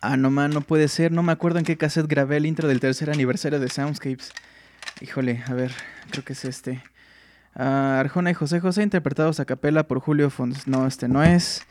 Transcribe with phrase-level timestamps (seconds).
[0.00, 1.10] Ah, no, man, no puede ser.
[1.10, 4.32] No me acuerdo en qué cassette grabé el intro del tercer aniversario de Soundscapes.
[5.00, 5.72] Híjole, a ver,
[6.10, 6.82] creo que es este.
[7.54, 10.68] Ah, Arjona y José José interpretados a capela por Julio Fons.
[10.68, 11.62] No, este no es.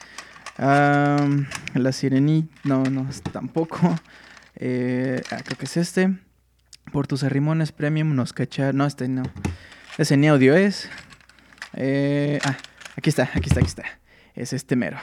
[0.57, 2.53] La Sirenita.
[2.63, 3.95] No, no, tampoco.
[4.59, 6.17] Eh, ah, creo que es este.
[6.91, 8.73] Por tus arrimones premium nos cacha.
[8.73, 9.21] No, este no.
[9.99, 10.89] Ese ni audio es.
[11.73, 12.57] Eh, ah,
[12.95, 13.83] aquí está, aquí está, aquí está.
[14.33, 14.97] Es este mero.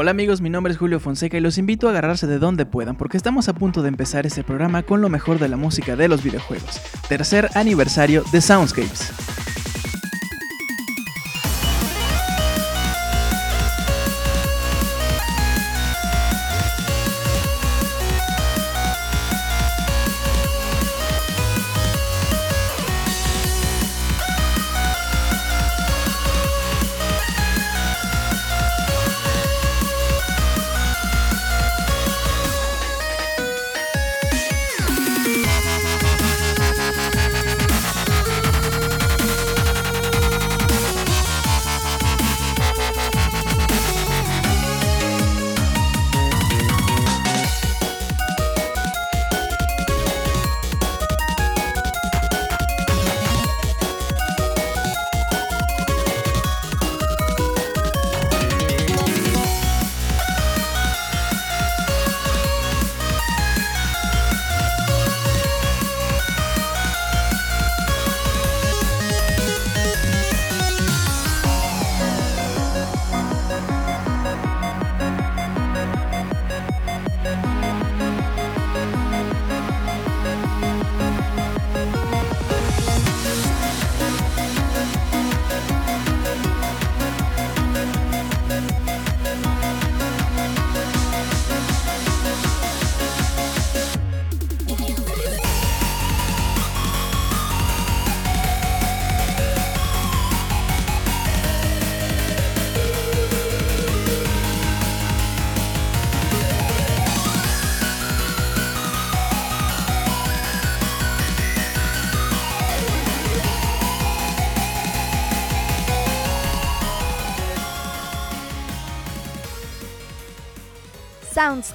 [0.00, 2.96] Hola amigos, mi nombre es Julio Fonseca y los invito a agarrarse de donde puedan
[2.96, 6.06] porque estamos a punto de empezar este programa con lo mejor de la música de
[6.06, 6.80] los videojuegos.
[7.08, 9.47] Tercer aniversario de Soundscapes.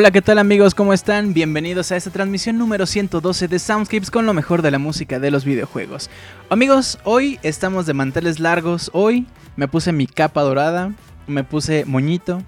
[0.00, 0.74] Hola, ¿qué tal amigos?
[0.74, 1.34] ¿Cómo están?
[1.34, 5.30] Bienvenidos a esta transmisión número 112 de Soundscapes con lo mejor de la música de
[5.30, 6.08] los videojuegos.
[6.48, 9.26] Amigos, hoy estamos de manteles largos, hoy
[9.56, 10.94] me puse mi capa dorada,
[11.26, 12.42] me puse moñito,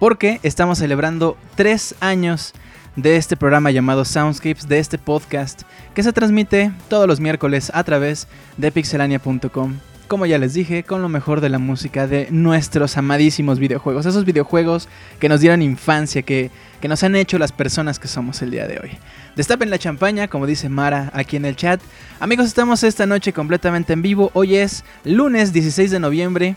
[0.00, 2.54] porque estamos celebrando tres años
[2.96, 5.62] de este programa llamado Soundscapes, de este podcast
[5.94, 8.26] que se transmite todos los miércoles a través
[8.56, 9.76] de pixelania.com
[10.10, 14.06] como ya les dije, con lo mejor de la música de nuestros amadísimos videojuegos.
[14.06, 14.88] Esos videojuegos
[15.20, 18.66] que nos dieron infancia, que, que nos han hecho las personas que somos el día
[18.66, 18.90] de hoy.
[19.36, 21.80] Destapen la champaña, como dice Mara aquí en el chat.
[22.18, 24.32] Amigos, estamos esta noche completamente en vivo.
[24.34, 26.56] Hoy es lunes 16 de noviembre.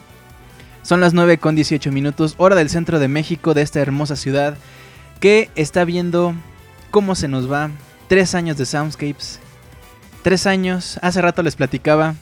[0.82, 4.58] Son las 9 con 18 minutos, hora del centro de México, de esta hermosa ciudad,
[5.20, 6.34] que está viendo
[6.90, 7.70] cómo se nos va.
[8.08, 9.40] Tres años de Soundscapes.
[10.24, 12.16] Tres años, hace rato les platicaba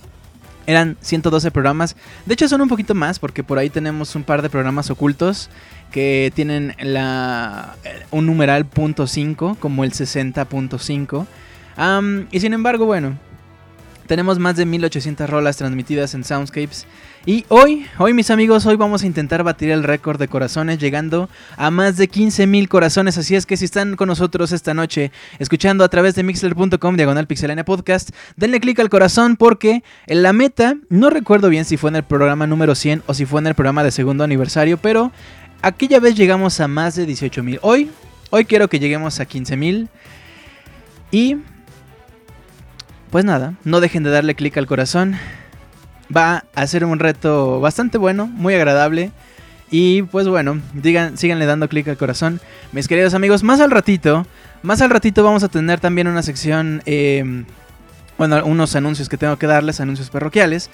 [0.68, 1.96] eran 112 programas.
[2.25, 5.50] De hecho son un poquito más porque por ahí tenemos un par de programas ocultos
[5.92, 11.28] que tienen la, eh, un numeral .5 como el 60.5.
[12.31, 13.18] y sin embargo, bueno,
[14.12, 16.86] tenemos más de 1800 rolas transmitidas en Soundscapes.
[17.25, 21.30] Y hoy, hoy mis amigos, hoy vamos a intentar batir el récord de corazones llegando
[21.56, 23.18] a más de 15.000 corazones.
[23.18, 27.25] Así es que si están con nosotros esta noche escuchando a través de mixler.com diagonal
[27.25, 31.90] pixelania podcast, denle clic al corazón porque en la meta, no recuerdo bien si fue
[31.90, 35.14] en el programa número 100 o si fue en el programa de segundo aniversario, pero
[35.62, 37.60] aquella vez llegamos a más de 18.000.
[37.62, 37.90] Hoy,
[38.30, 39.88] hoy quiero que lleguemos a 15.000
[41.12, 41.38] y
[43.12, 45.18] pues nada, no dejen de darle clic al corazón.
[46.16, 49.12] Va a ser un reto bastante bueno, muy agradable.
[49.69, 52.40] Y pues bueno, digan, síganle dando clic al corazón.
[52.72, 54.25] Mis queridos amigos, más al ratito,
[54.63, 57.46] más al ratito vamos a tener también una sección, em,
[58.18, 60.69] bueno, unos anuncios que tengo que darles, anuncios parroquiales.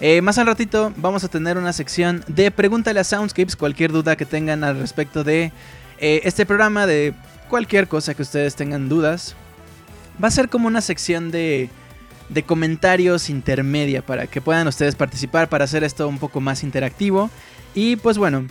[0.00, 4.16] Eh, más al ratito vamos a tener una sección de Pregúntale a Soundscapes, cualquier duda
[4.16, 5.52] que tengan al respecto de
[5.98, 7.14] eh, este programa, de
[7.48, 9.36] cualquier cosa que ustedes tengan dudas.
[10.22, 11.70] Va a ser como una sección de
[12.28, 17.30] de comentarios intermedia para que puedan ustedes participar para hacer esto un poco más interactivo.
[17.74, 18.46] Y pues bueno,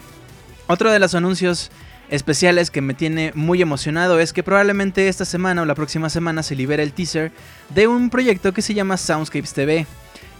[0.67, 1.71] otro de los anuncios
[2.09, 6.43] especiales que me tiene muy emocionado es que probablemente esta semana o la próxima semana
[6.43, 7.31] se libere el teaser
[7.69, 9.87] de un proyecto que se llama Soundscapes TV.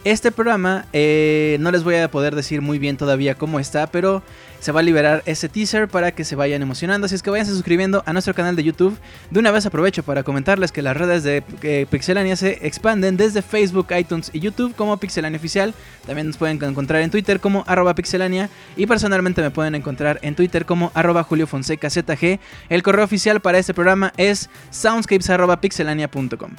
[0.03, 4.23] Este programa eh, no les voy a poder decir muy bien todavía cómo está, pero
[4.61, 7.05] se va a liberar ese teaser para que se vayan emocionando.
[7.05, 8.97] Así es que vayan suscribiendo a nuestro canal de YouTube.
[9.29, 13.41] De una vez aprovecho para comentarles que las redes de eh, Pixelania se expanden desde
[13.41, 15.73] Facebook, iTunes y YouTube como Pixelania Oficial.
[16.05, 20.35] También nos pueden encontrar en Twitter como arroba pixelania y personalmente me pueden encontrar en
[20.35, 22.39] Twitter como arroba Julio Fonseca ZG.
[22.69, 26.51] El correo oficial para este programa es soundscapes.pixelania.com.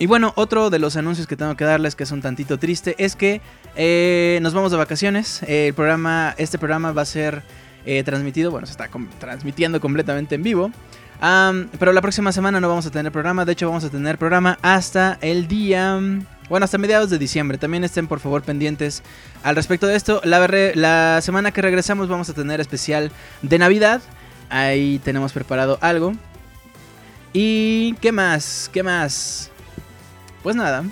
[0.00, 2.94] Y bueno, otro de los anuncios que tengo que darles que es un tantito triste
[2.96, 3.42] es que
[3.76, 5.42] eh, nos vamos de vacaciones.
[5.42, 7.42] el programa, este programa va a ser
[7.84, 8.88] eh, transmitido, bueno, se está
[9.18, 10.72] transmitiendo completamente en vivo.
[11.78, 14.58] pero la próxima semana no vamos a tener programa, de hecho vamos a tener programa
[14.62, 16.00] hasta el día...
[16.48, 17.58] Bueno, hasta mediados de diciembre.
[17.58, 19.02] También estén por favor pendientes
[19.42, 20.22] al respecto de esto.
[20.24, 24.00] La, la semana que regresamos vamos a tener especial de Navidad.
[24.48, 26.14] Ahí tenemos preparado algo.
[27.34, 28.68] ¿Y qué más?
[28.72, 29.49] ¿Qué más?
[30.42, 30.84] Pues nada.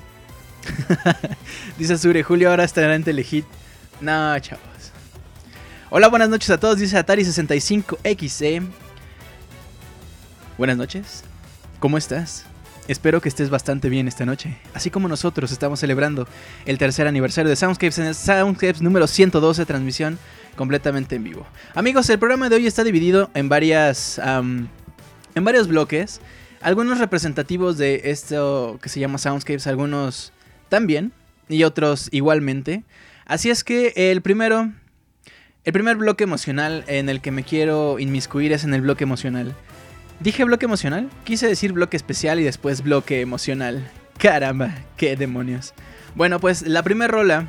[1.79, 3.47] dice Sure, Julio ahora estará en Telehit.
[4.01, 4.63] No, chavos.
[5.91, 8.67] Hola, buenas noches a todos, dice Atari65XE.
[10.59, 11.25] Buenas noches.
[11.81, 12.45] ¿Cómo estás?
[12.89, 14.59] Espero que estés bastante bien esta noche.
[14.75, 16.29] Así como nosotros estamos celebrando
[16.67, 20.19] el tercer aniversario de Soundscapes en el Soundscapes número 112, transmisión
[20.57, 21.47] completamente en vivo.
[21.75, 24.19] Amigos, el programa de hoy está dividido en varias.
[24.19, 26.21] en varios bloques.
[26.61, 30.33] Algunos representativos de esto que se llama Soundscapes, algunos
[30.69, 31.13] también
[31.49, 32.83] y otros igualmente.
[33.27, 34.73] Así es que el primero,
[35.65, 39.55] el primer bloque emocional en el que me quiero inmiscuir es en el bloque emocional.
[40.21, 41.09] ¿Dije bloque emocional?
[41.23, 43.89] Quise decir bloque especial y después bloque emocional.
[44.19, 45.75] Caramba, qué demonios.
[46.17, 47.47] Bueno, pues la primera rola,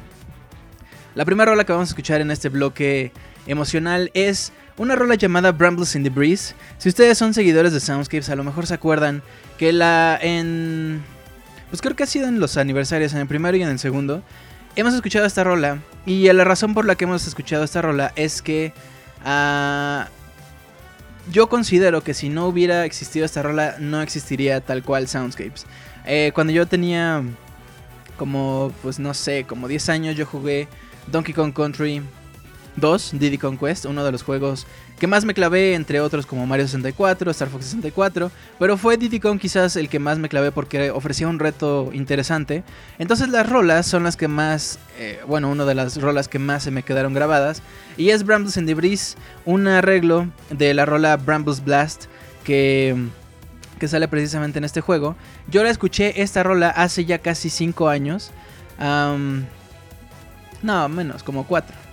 [1.16, 3.12] la primera rola que vamos a escuchar en este bloque
[3.48, 6.56] emocional es una rola llamada Brambles in the Breeze.
[6.78, 9.22] Si ustedes son seguidores de Soundscapes, a lo mejor se acuerdan
[9.60, 11.04] que la en...
[11.70, 14.24] Pues creo que ha sido en los aniversarios, en el primero y en el segundo.
[14.78, 15.80] Hemos escuchado esta rola.
[16.06, 18.74] Y la razón por la que hemos escuchado esta rola es que...
[19.24, 20.10] Uh,
[21.30, 25.66] yo considero que si no hubiera existido esta rola, no existiría tal cual Soundscapes.
[26.06, 27.22] Eh, cuando yo tenía
[28.18, 30.68] como, pues no sé, como 10 años, yo jugué
[31.08, 32.02] Donkey Kong Country,
[32.80, 34.66] 2, Diddy Conquest, uno de los juegos
[35.00, 39.20] que más me clavé, entre otros como Mario 64, Star Fox 64, pero fue Diddy
[39.20, 42.64] Kong quizás el que más me clavé porque ofrecía un reto interesante.
[42.98, 46.64] Entonces las rolas son las que más, eh, bueno, una de las rolas que más
[46.64, 47.62] se me quedaron grabadas,
[47.98, 52.06] y es Brambles in the Breeze, un arreglo de la rola Brambles Blast
[52.44, 52.96] que
[53.80, 55.16] que sale precisamente en este juego.
[55.48, 58.30] Yo la escuché esta rola hace ya casi 5 años.
[58.78, 59.18] no,
[60.90, 61.89] menos, como 4.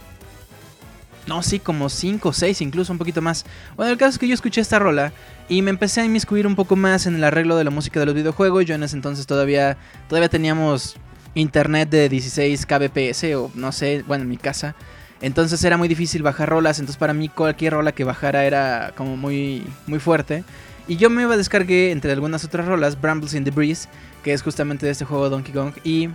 [1.26, 3.44] No, sí, como 5 o 6, incluso un poquito más.
[3.76, 5.12] Bueno, el caso es que yo escuché esta rola
[5.48, 8.06] y me empecé a inmiscuir un poco más en el arreglo de la música de
[8.06, 8.64] los videojuegos.
[8.64, 9.76] Yo en ese entonces todavía,
[10.08, 10.96] todavía teníamos
[11.34, 14.76] internet de 16 kbps o no sé, bueno, en mi casa.
[15.20, 19.16] Entonces era muy difícil bajar rolas, entonces para mí cualquier rola que bajara era como
[19.16, 20.44] muy, muy fuerte.
[20.88, 23.88] Y yo me iba a descargué entre algunas otras rolas Brambles in the Breeze,
[24.22, 25.72] que es justamente de este juego Donkey Kong.
[25.82, 26.10] Y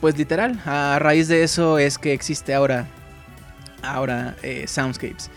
[0.00, 2.88] pues literal, a raíz de eso es que existe ahora
[3.82, 5.30] ahora eh, Soundscapes.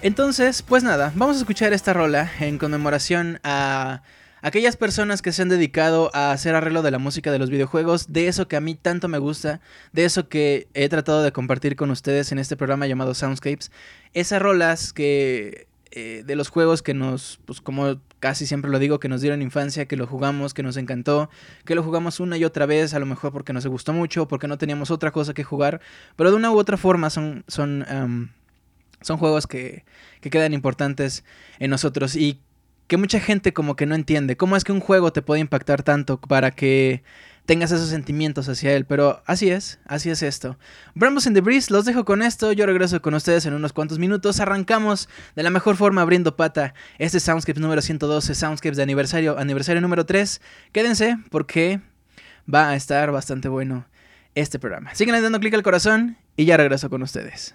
[0.00, 4.02] Entonces, pues nada, vamos a escuchar esta rola en conmemoración a
[4.42, 8.12] aquellas personas que se han dedicado a hacer arreglo de la música de los videojuegos,
[8.12, 9.60] de eso que a mí tanto me gusta,
[9.92, 13.70] de eso que he tratado de compartir con ustedes en este programa llamado Soundscapes,
[14.14, 19.00] esas rolas que eh, de los juegos que nos, pues como casi siempre lo digo,
[19.00, 21.30] que nos dieron infancia, que lo jugamos, que nos encantó,
[21.64, 24.48] que lo jugamos una y otra vez, a lo mejor porque nos gustó mucho, porque
[24.48, 25.80] no teníamos otra cosa que jugar,
[26.16, 28.32] pero de una u otra forma son, son,
[29.00, 29.84] son juegos que,
[30.20, 31.24] que quedan importantes
[31.58, 32.40] en nosotros y
[32.88, 34.36] que mucha gente como que no entiende.
[34.36, 37.02] ¿Cómo es que un juego te puede impactar tanto para que
[37.48, 38.84] tengas esos sentimientos hacia él.
[38.84, 40.58] Pero así es, así es esto.
[40.94, 42.52] Brambles in the Breeze, los dejo con esto.
[42.52, 44.38] Yo regreso con ustedes en unos cuantos minutos.
[44.38, 49.80] Arrancamos de la mejor forma abriendo pata este Soundscapes número 112, Soundscapes de aniversario, aniversario
[49.80, 50.42] número 3.
[50.72, 51.80] Quédense porque
[52.52, 53.86] va a estar bastante bueno
[54.34, 54.94] este programa.
[54.94, 57.54] Sigan dando clic al corazón y ya regreso con ustedes.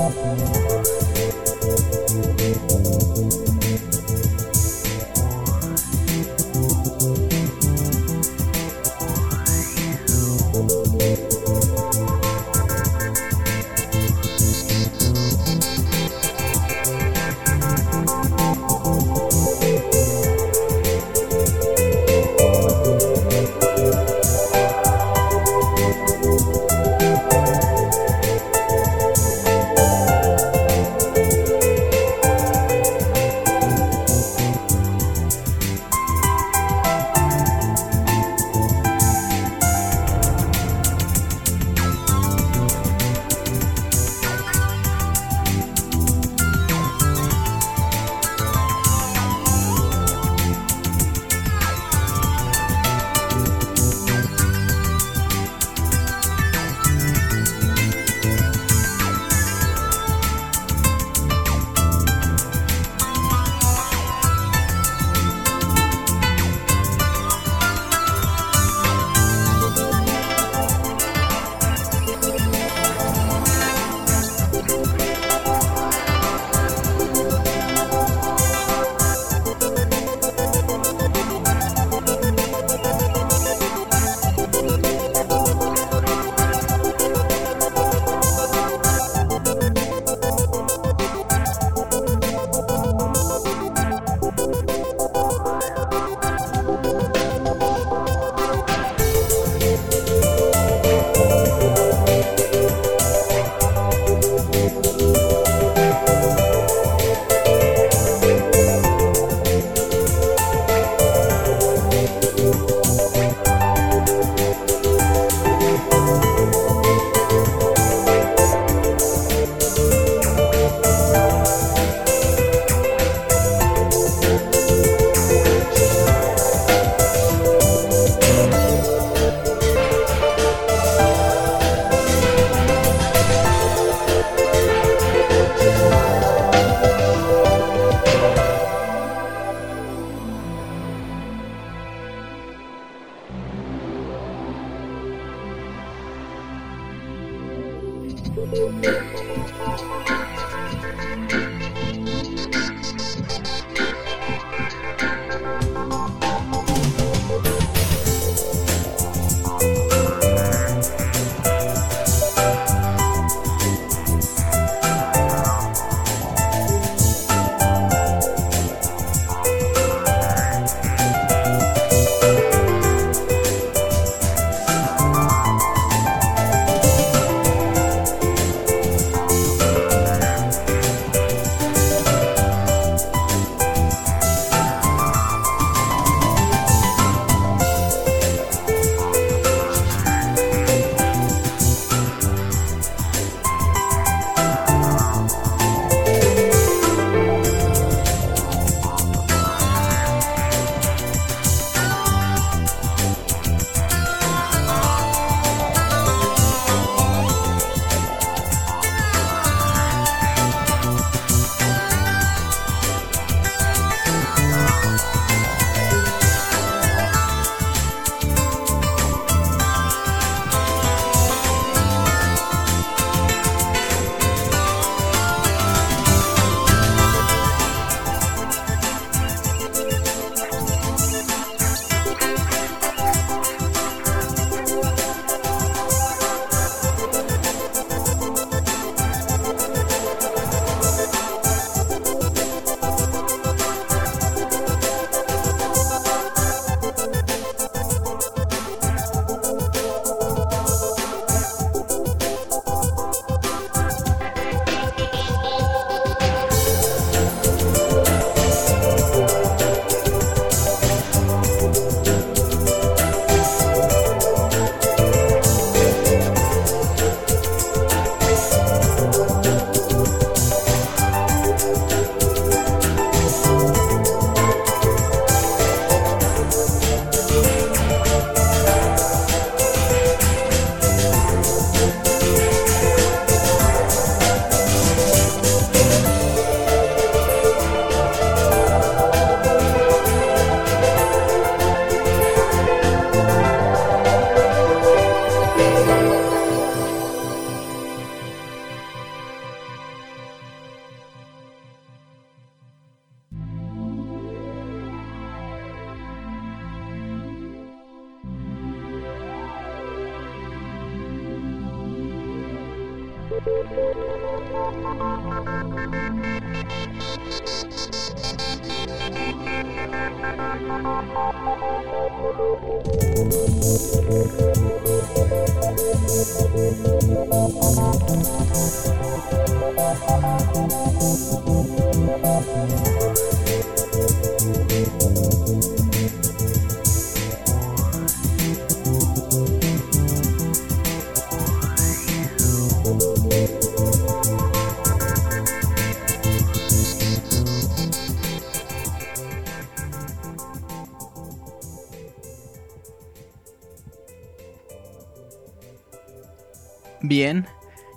[357.11, 357.45] Bien,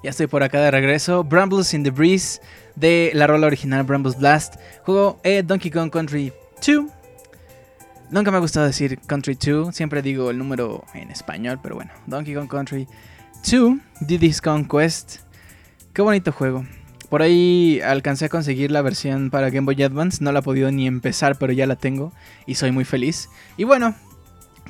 [0.03, 1.23] ya estoy por acá de regreso.
[1.23, 2.41] Brambles in the Breeze
[2.75, 4.57] de la rola original Brambles Blast.
[4.83, 6.33] Juego eh, Donkey Kong Country
[6.67, 6.87] 2.
[8.11, 11.93] Nunca me ha gustado decir Country 2, siempre digo el número en español, pero bueno,
[12.09, 12.89] Donkey Kong Country
[13.49, 15.21] 2, Diddy's Conquest.
[15.93, 16.67] Qué bonito juego.
[17.09, 20.73] Por ahí alcancé a conseguir la versión para Game Boy Advance, no la he podido
[20.73, 22.13] ni empezar, pero ya la tengo
[22.47, 23.29] y soy muy feliz.
[23.57, 23.95] Y bueno,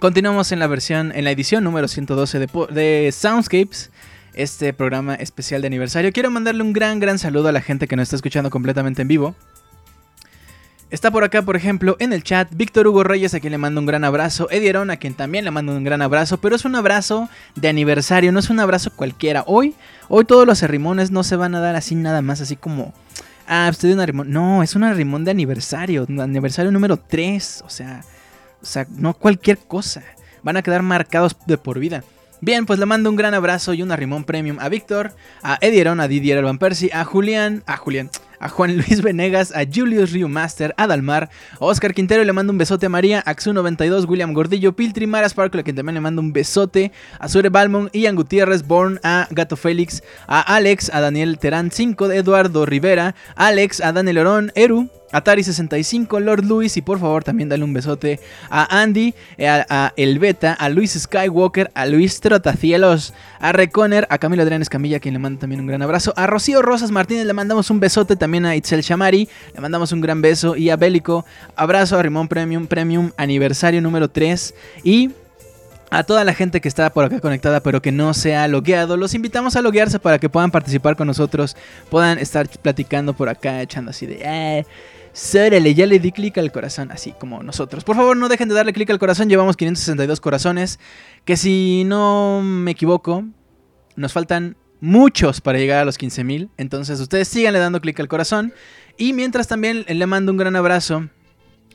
[0.01, 3.91] continuamos en la versión, en la edición número 112 de, de Soundscapes
[4.35, 6.13] este programa especial de aniversario.
[6.13, 9.09] Quiero mandarle un gran, gran saludo a la gente que nos está escuchando completamente en
[9.09, 9.35] vivo.
[10.91, 13.81] Está por acá, por ejemplo, en el chat Víctor Hugo Reyes, a quien le mando
[13.81, 14.49] un gran abrazo.
[14.51, 16.39] Eddie a quien también le mando un gran abrazo.
[16.39, 19.43] Pero es un abrazo de aniversario, no es un abrazo cualquiera.
[19.49, 19.75] Hoy,
[20.09, 22.95] hoy todos los arrimones no se van a dar así nada más, así como.
[23.49, 24.31] Ah, de un arrimón.
[24.31, 26.07] No, es un arrimón de aniversario.
[26.09, 27.65] Aniversario número 3.
[27.67, 28.03] O sea,
[28.63, 30.03] o sea, no cualquier cosa.
[30.45, 32.05] Van a quedar marcados de por vida.
[32.45, 35.99] Bien, pues le mando un gran abrazo y un arrimón premium a Víctor, a Edieron,
[35.99, 40.29] a Didier Alban Percy, a Julián, a Julián, a Juan Luis Venegas, a Julius Rio
[40.29, 44.35] Master, a Dalmar, a Oscar Quintero le mando un besote a María, a Xu92, William
[44.35, 48.15] Gordillo, Piltri, Mara Sparkle, a quien también le mando un besote, a Sure Balmon, Ian
[48.15, 53.81] Gutiérrez, Born, a Gato Félix, a Alex, a Daniel Terán 5, de Eduardo Rivera, Alex,
[53.81, 58.19] a Daniel Orón, Eru, Atari 65, Lord Luis y por favor también dale un besote
[58.51, 64.09] a Andy, eh, a, a El Beta, a Luis Skywalker, a Luis Trotacielos, a Reconer,
[64.11, 67.27] a Camilo Adrián Escamilla, quien le manda también un gran abrazo, a Rocío Rosas Martínez
[67.27, 70.77] le mandamos un besote, también a Itzel Shamari, le mandamos un gran beso y a
[70.77, 71.25] Bélico,
[71.55, 75.13] abrazo a Rimón Premium, Premium aniversario número 3 y
[75.91, 78.97] a toda la gente que está por acá conectada pero que no se ha logueado,
[78.97, 81.57] los invitamos a loguearse para que puedan participar con nosotros,
[81.89, 84.21] puedan estar platicando por acá, echando así de...
[84.21, 84.67] Eh,
[85.15, 87.85] Sórale, ya le di clic al corazón, así como nosotros.
[87.85, 89.29] Por favor, no dejen de darle clic al corazón.
[89.29, 90.81] Llevamos 562 corazones.
[91.25, 93.25] Que si no me equivoco,
[93.95, 96.51] nos faltan muchos para llegar a los 15.000.
[96.57, 98.53] Entonces, ustedes síganle dando clic al corazón.
[98.99, 101.09] Y mientras también le mando un gran abrazo.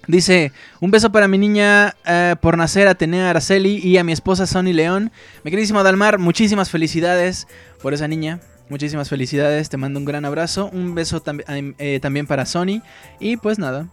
[0.06, 4.48] Dice, un beso para mi niña eh, por nacer, Atenea Araceli, y a mi esposa
[4.48, 5.14] Sonny León.
[5.46, 7.48] Mi queridísimo Dalmar, muchísimas felicidades
[7.82, 8.42] por esa niña.
[8.70, 12.82] Muchísimas felicidades, te mando un gran abrazo, un beso eh, también para Sony
[13.20, 13.88] y pues nada,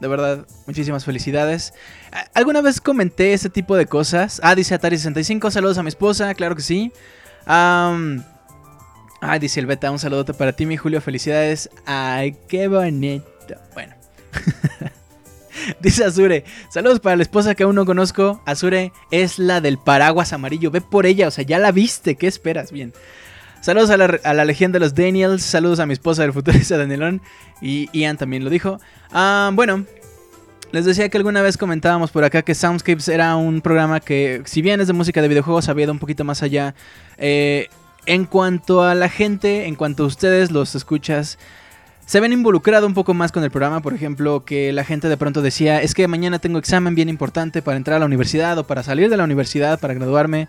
[0.00, 1.74] de verdad, muchísimas felicidades.
[2.32, 4.40] ¿Alguna vez comenté ese tipo de cosas?
[4.44, 6.92] Ah, dice Atari65, saludos a mi esposa, claro que sí.
[7.46, 7.98] ah,
[9.40, 11.68] dice el beta, un saludote para ti, mi Julio, felicidades.
[11.84, 13.26] Ay, qué bonito.
[13.74, 13.94] Bueno.
[15.80, 18.40] Dice Azure, saludos para la esposa que aún no conozco.
[18.46, 20.70] Azure es la del paraguas amarillo.
[20.70, 22.14] Ve por ella, o sea, ya la viste.
[22.14, 22.72] ¿Qué esperas?
[22.72, 22.92] Bien.
[23.60, 23.96] Saludos a
[24.34, 25.42] la, legión de los Daniels.
[25.42, 27.20] Saludos a mi esposa del futurista Danielón.
[27.60, 28.80] Y Ian también lo dijo.
[29.12, 29.84] Ah, bueno,
[30.72, 34.62] les decía que alguna vez comentábamos por acá que Soundscapes era un programa que, si
[34.62, 36.74] bien es de música de videojuegos, había ido un poquito más allá.
[37.18, 37.68] Eh,
[38.06, 41.38] en cuanto a la gente, en cuanto a ustedes, los escuchas,
[42.06, 43.82] se ven involucrado un poco más con el programa.
[43.82, 47.60] Por ejemplo, que la gente de pronto decía: Es que mañana tengo examen bien importante
[47.60, 50.48] para entrar a la universidad o para salir de la universidad, para graduarme.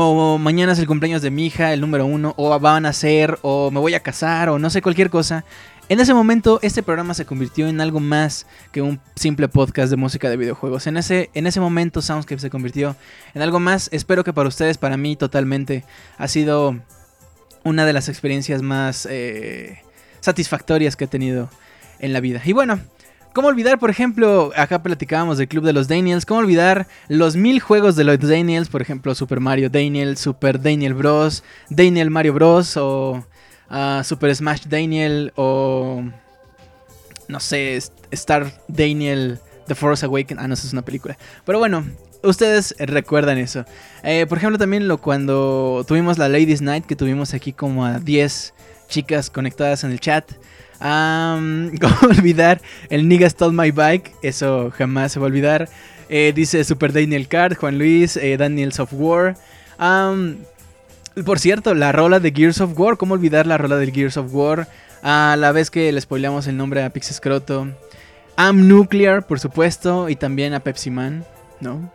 [0.00, 3.36] O mañana es el cumpleaños de mi hija, el número uno, o van a ser,
[3.42, 5.44] o me voy a casar, o no sé, cualquier cosa.
[5.88, 9.96] En ese momento, este programa se convirtió en algo más que un simple podcast de
[9.96, 10.86] música de videojuegos.
[10.86, 12.94] En ese, en ese momento, Soundscape se convirtió
[13.34, 13.88] en algo más.
[13.90, 15.84] Espero que para ustedes, para mí, totalmente,
[16.16, 16.78] ha sido
[17.64, 19.82] una de las experiencias más eh,
[20.20, 21.50] satisfactorias que he tenido
[21.98, 22.40] en la vida.
[22.44, 22.78] Y bueno,
[23.34, 27.60] ¿Cómo olvidar, por ejemplo, acá platicábamos del Club de los Daniels, cómo olvidar los mil
[27.60, 32.76] juegos de los Daniels, por ejemplo, Super Mario Daniel, Super Daniel Bros, Daniel Mario Bros
[32.76, 33.24] o
[33.68, 36.02] ah, Super Smash Daniel o
[37.28, 37.78] no sé,
[38.10, 41.16] Star Daniel The Force Awakens, ah no, esa es una película.
[41.44, 41.84] Pero bueno,
[42.22, 43.64] ustedes recuerdan eso.
[44.02, 48.00] Eh, por ejemplo, también lo cuando tuvimos la Ladies Night, que tuvimos aquí como a
[48.00, 48.54] 10
[48.88, 50.32] chicas conectadas en el chat.
[51.80, 54.12] ¿Cómo olvidar el Nigga Stole My Bike?
[54.22, 55.68] Eso jamás se va a olvidar.
[56.08, 59.34] Eh, dice Super Daniel Card, Juan Luis, eh, Daniel Software.
[61.24, 62.96] por cierto, la rola de Gears of War.
[62.96, 64.68] ¿Cómo olvidar la rola del Gears of War?
[65.02, 67.68] A la vez que le spoileamos el nombre a Pixescroto.
[68.36, 70.08] Am Nuclear, por supuesto.
[70.08, 71.24] Y también a Pepsi Man,
[71.60, 71.92] ¿no?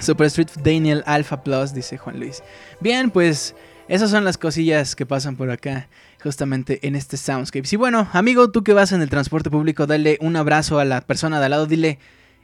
[0.00, 2.42] Super Street Daniel Alpha Plus, dice Juan Luis.
[2.80, 3.54] Bien, pues
[3.88, 5.88] esas son las cosillas que pasan por acá
[6.24, 7.68] justamente en este Soundscape.
[7.70, 11.02] Y bueno, amigo, tú que vas en el transporte público, dale un abrazo a la
[11.02, 11.98] persona de al lado, dile,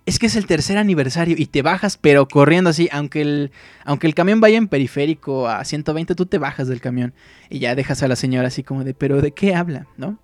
[0.07, 3.53] es que es el tercer aniversario y te bajas, pero corriendo así, aunque el,
[3.85, 7.15] aunque el camión vaya en periférico a 120, tú te bajas del camión
[7.49, 9.87] y ya dejas a la señora así como de, pero ¿de qué habla?
[9.97, 10.19] ¿No?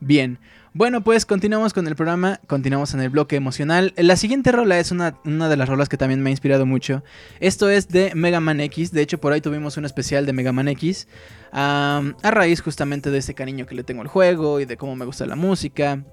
[0.00, 0.38] Bien.
[0.74, 3.94] Bueno, pues continuamos con el programa, continuamos en el bloque emocional.
[3.96, 7.02] La siguiente rola es una, una, de las rolas que también me ha inspirado mucho.
[7.40, 10.52] Esto es de Mega Man X, de hecho por ahí tuvimos un especial de Mega
[10.52, 11.08] Man X,
[11.52, 15.06] a raíz justamente de ese cariño que le tengo al juego y de cómo me
[15.06, 16.04] gusta la música.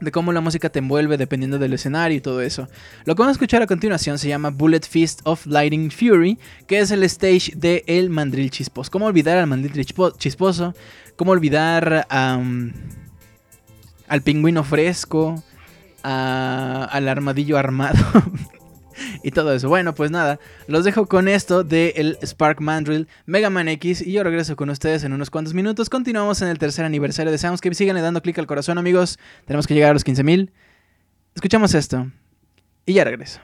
[0.00, 2.68] De cómo la música te envuelve dependiendo del escenario y todo eso.
[3.04, 6.80] Lo que vamos a escuchar a continuación se llama Bullet Fist of Lighting Fury, que
[6.80, 8.90] es el stage de El Mandril Chisposo.
[8.90, 9.86] ¿Cómo olvidar al Mandril
[10.18, 10.74] Chisposo?
[11.16, 12.40] ¿Cómo olvidar a
[14.08, 15.42] al pingüino fresco,
[16.02, 17.98] al armadillo armado
[19.22, 19.68] y todo eso.
[19.68, 24.12] Bueno, pues nada, los dejo con esto de el Spark Mandrill Mega Man X y
[24.12, 25.88] yo regreso con ustedes en unos cuantos minutos.
[25.88, 27.74] Continuamos en el tercer aniversario de Soundscape.
[27.74, 29.18] Síganle dando clic al corazón, amigos.
[29.46, 30.50] Tenemos que llegar a los 15.000.
[31.34, 32.10] Escuchamos esto
[32.86, 33.40] y ya regreso.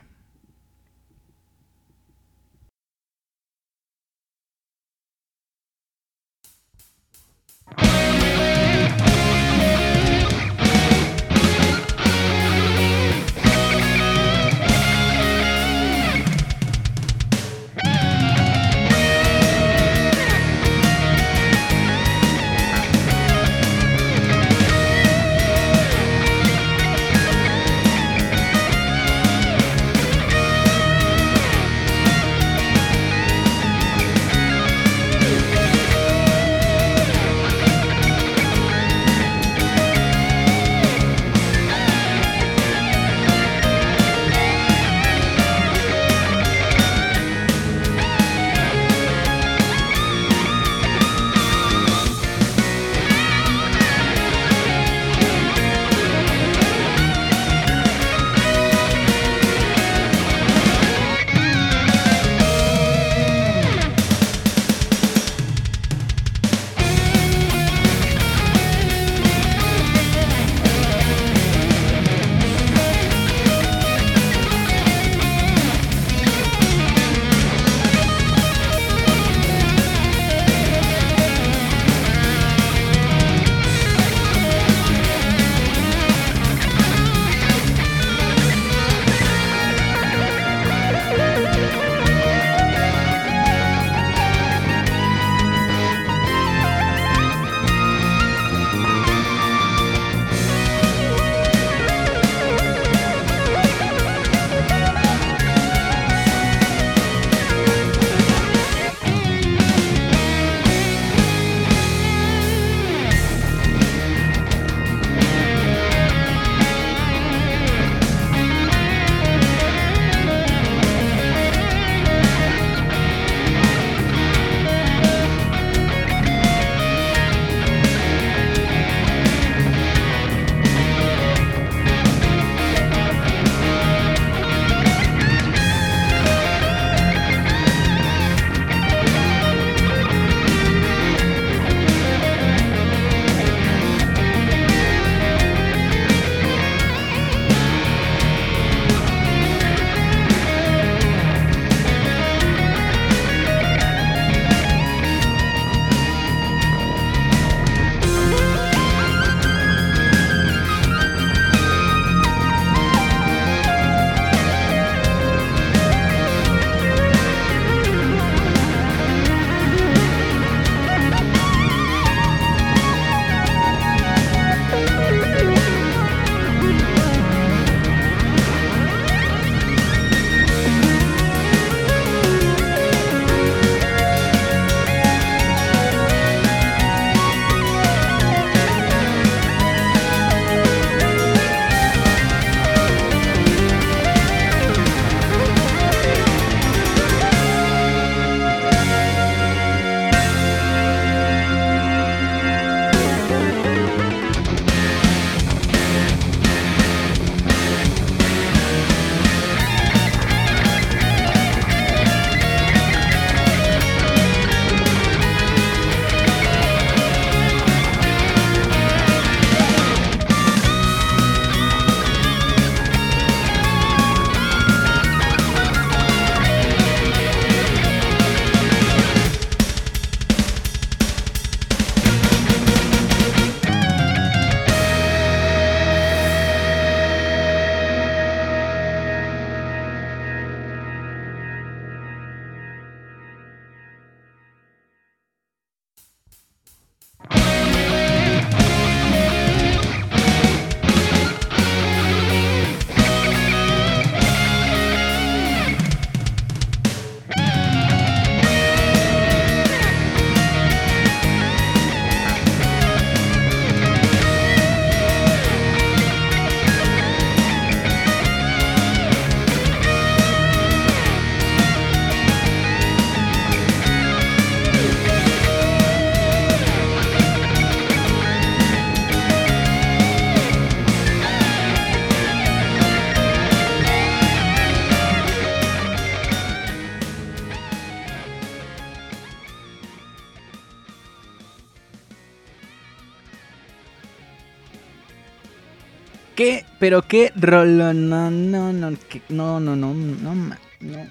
[296.80, 297.92] Pero qué rolo.
[297.92, 298.90] No, no, no.
[299.28, 301.06] no, no, no, no, no.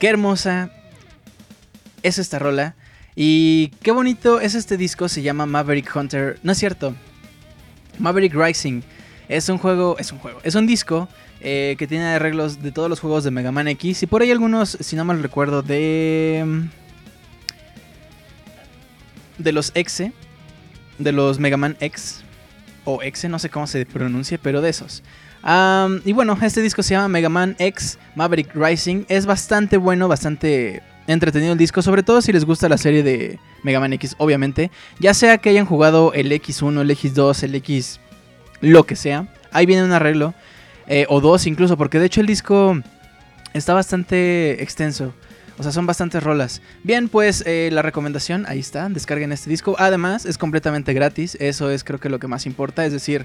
[0.00, 0.70] Qué hermosa
[2.02, 2.74] es esta rola.
[3.14, 5.08] Y qué bonito es este disco.
[5.08, 6.40] Se llama Maverick Hunter.
[6.42, 6.94] No es cierto.
[7.98, 8.80] Maverick Rising.
[9.28, 9.96] Es un juego.
[9.98, 10.40] Es un juego.
[10.42, 11.06] Es un disco
[11.42, 14.02] eh, que tiene arreglos de todos los juegos de Mega Man X.
[14.02, 16.66] Y por ahí algunos, si no mal recuerdo, de.
[19.36, 20.04] De los X.
[20.98, 22.22] De los Mega Man X.
[22.86, 25.02] O X, no sé cómo se pronuncia, pero de esos.
[26.04, 29.04] y bueno, este disco se llama Mega Man X Maverick Rising.
[29.08, 33.38] Es bastante bueno, bastante entretenido el disco, sobre todo si les gusta la serie de
[33.62, 34.70] Mega Man X, obviamente.
[34.98, 38.00] Ya sea que hayan jugado el X1, el X2, el X,
[38.60, 39.28] lo que sea.
[39.52, 40.34] Ahí viene un arreglo,
[40.86, 42.80] eh, o dos incluso, porque de hecho el disco
[43.52, 45.12] está bastante extenso.
[45.58, 46.60] O sea, son bastantes rolas.
[46.82, 49.74] Bien, pues eh, la recomendación, ahí está, descarguen este disco.
[49.78, 52.84] Además, es completamente gratis, eso es creo que lo que más importa.
[52.84, 53.24] Es decir,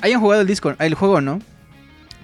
[0.00, 1.40] hayan jugado el disco, el juego, ¿no?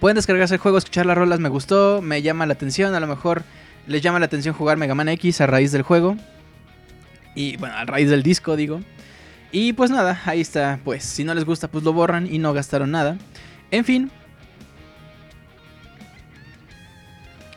[0.00, 3.06] Pueden descargarse el juego, escuchar las rolas, me gustó, me llama la atención, a lo
[3.06, 3.42] mejor
[3.86, 6.16] les llama la atención jugar Mega Man X a raíz del juego.
[7.34, 8.80] Y bueno, a raíz del disco, digo.
[9.50, 10.80] Y pues nada, ahí está.
[10.84, 13.18] Pues si no les gusta, pues lo borran y no gastaron nada.
[13.70, 14.10] En fin.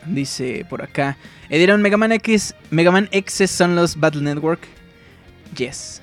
[0.06, 1.18] Dice por acá.
[1.50, 2.56] Edieron Mega Man X.
[2.70, 4.62] Mega Man X son los Battle Network.
[5.56, 6.02] Yes.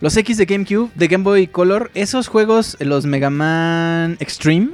[0.00, 4.70] Los X de GameCube, de Game Boy Color, esos juegos, los Mega Man Extreme,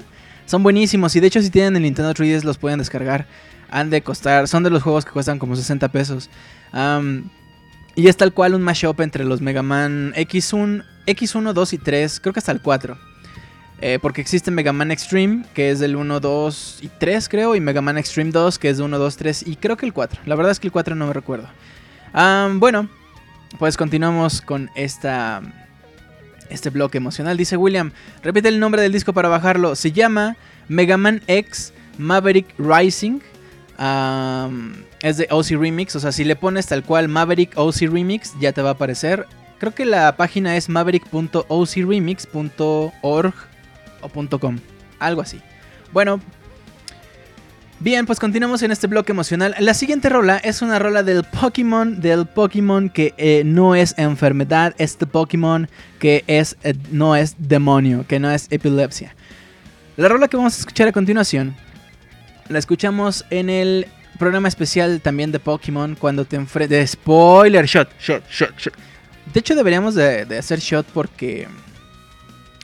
[0.47, 1.14] son buenísimos.
[1.16, 3.27] Y de hecho, si tienen el Nintendo 3DS, los pueden descargar
[3.71, 6.31] han de costar, son de los juegos que cuestan como 60 pesos.
[7.94, 12.21] y es tal cual un mashup entre los Mega Man X1, X1, 2 y 3,
[12.21, 12.99] creo que hasta el 4.
[13.80, 17.60] Eh, porque existe Mega Man Extreme, que es del 1, 2 y 3, creo, y
[17.60, 20.22] Mega Man Extreme 2, que es de 1, 2, 3 y creo que el 4.
[20.26, 21.48] La verdad es que el 4 no me recuerdo.
[22.54, 22.88] bueno,
[23.58, 25.42] pues continuamos con esta,
[26.50, 27.36] este bloque emocional.
[27.36, 29.76] Dice William, repite el nombre del disco para bajarlo.
[29.76, 30.36] Se llama
[30.68, 33.20] Mega Man X Maverick Rising
[35.02, 38.52] es de OC Remix, o sea, si le pones tal cual Maverick OC Remix, ya
[38.52, 39.26] te va a aparecer.
[39.58, 43.34] Creo que la página es maverick.ocremix.org
[44.00, 44.58] o .com,
[44.98, 45.40] algo así.
[45.92, 46.20] Bueno,
[47.80, 49.54] bien, pues continuamos en este bloque emocional.
[49.58, 54.74] La siguiente rola es una rola del Pokémon, del Pokémon que eh, no es enfermedad,
[54.78, 59.14] este Pokémon que es, eh, no es demonio, que no es epilepsia.
[59.96, 61.56] La rola que vamos a escuchar a continuación
[62.48, 63.87] la escuchamos en el
[64.18, 66.70] programa especial también de Pokémon cuando te enfrentas...
[66.70, 68.74] De spoiler, shot, shot, shot, shot.
[69.32, 71.46] De hecho deberíamos de, hacer shot porque...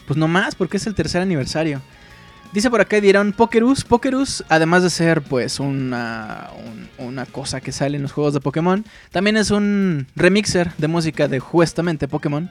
[0.07, 1.81] Pues no más, porque es el tercer aniversario.
[2.55, 3.85] Dice por acá dieron Pokerus.
[3.85, 6.51] Pokerus, además de ser pues una,
[6.99, 11.27] una cosa que sale en los juegos de Pokémon, también es un remixer de música
[11.27, 12.49] de justamente Pokémon.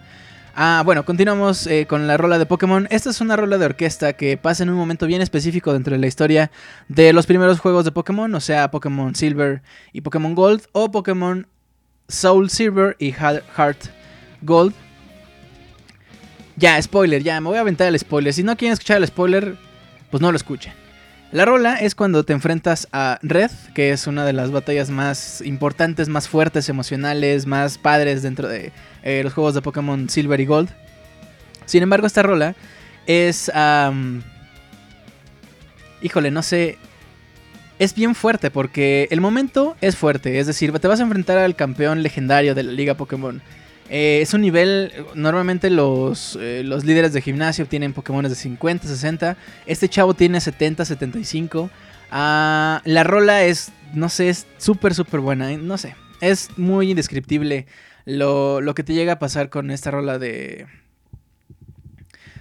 [0.55, 2.85] Ah, bueno, continuamos eh, con la rola de Pokémon.
[2.91, 5.99] Esta es una rola de orquesta que pasa en un momento bien específico dentro de
[5.99, 6.51] la historia
[6.89, 9.63] de los primeros juegos de Pokémon, o sea, Pokémon Silver
[9.93, 11.47] y Pokémon Gold, o Pokémon
[12.09, 13.85] Soul Silver y Heart
[14.41, 14.73] Gold.
[16.55, 18.33] Ya, spoiler, ya, me voy a aventar el spoiler.
[18.33, 19.55] Si no quieren escuchar el spoiler,
[20.11, 20.73] pues no lo escuchen.
[21.31, 25.41] La rola es cuando te enfrentas a Red, que es una de las batallas más
[25.41, 30.45] importantes, más fuertes, emocionales, más padres dentro de eh, los juegos de Pokémon Silver y
[30.45, 30.69] Gold.
[31.65, 32.55] Sin embargo, esta rola
[33.07, 33.51] es...
[36.03, 36.77] híjole, no sé...
[37.79, 41.55] Es bien fuerte porque el momento es fuerte, es decir, te vas a enfrentar al
[41.55, 43.41] campeón legendario de la Liga Pokémon.
[43.95, 48.87] Eh, es un nivel, normalmente los, eh, los líderes de gimnasio tienen Pokémon de 50,
[48.87, 49.37] 60.
[49.67, 51.69] Este chavo tiene 70, 75.
[52.09, 55.55] Ah, la rola es, no sé, es súper, súper buena.
[55.57, 57.67] No sé, es muy indescriptible
[58.05, 60.65] lo, lo que te llega a pasar con esta rola de,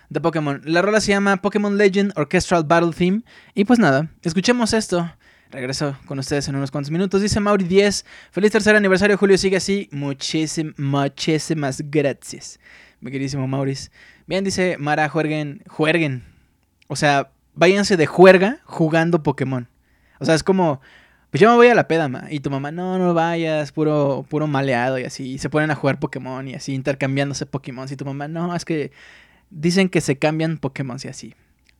[0.08, 0.62] de Pokémon.
[0.64, 3.24] La rola se llama Pokémon Legend Orchestral Battle Theme.
[3.54, 5.12] Y pues nada, escuchemos esto.
[5.52, 7.20] Regreso con ustedes en unos cuantos minutos.
[7.20, 8.06] Dice Mauri 10.
[8.30, 9.36] Feliz tercer aniversario, Julio.
[9.36, 9.88] Sigue así.
[9.92, 12.58] Muchísimas, muchísimas gracias.
[13.00, 13.90] Mi queridísimo Maurice.
[14.26, 15.62] Bien, dice Mara, jueguen.
[15.68, 16.24] Jueguen.
[16.88, 19.68] O sea, váyanse de juerga jugando Pokémon.
[20.18, 20.80] O sea, es como
[21.32, 22.26] pues yo me voy a la peda, ma.
[22.28, 25.38] Y tu mamá, no, no vayas, puro, puro maleado y así.
[25.38, 27.88] Se ponen a jugar Pokémon y así, intercambiándose Pokémon.
[27.90, 28.92] Y tu mamá, no, es que
[29.48, 31.34] dicen que se cambian Pokémon y así.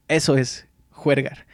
[0.09, 1.45] Eso es juergar.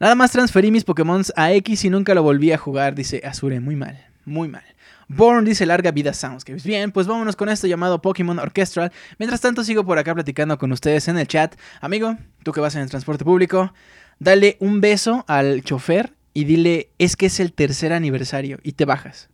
[0.00, 3.60] Nada más transferí mis Pokémon a X y nunca lo volví a jugar, dice Azure.
[3.60, 4.64] Muy mal, muy mal.
[5.08, 6.64] Born dice larga vida Soundscapes.
[6.64, 8.92] Bien, pues vámonos con esto llamado Pokémon Orchestral.
[9.18, 11.54] Mientras tanto sigo por acá platicando con ustedes en el chat.
[11.80, 13.74] Amigo, tú que vas en el transporte público,
[14.18, 18.86] dale un beso al chofer y dile, es que es el tercer aniversario y te
[18.86, 19.28] bajas.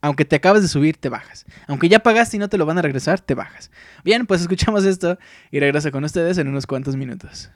[0.00, 1.44] Aunque te acabas de subir, te bajas.
[1.68, 3.70] Aunque ya pagaste y no te lo van a regresar, te bajas.
[4.04, 5.18] Bien, pues escuchamos esto
[5.50, 7.50] y regreso con ustedes en unos cuantos minutos.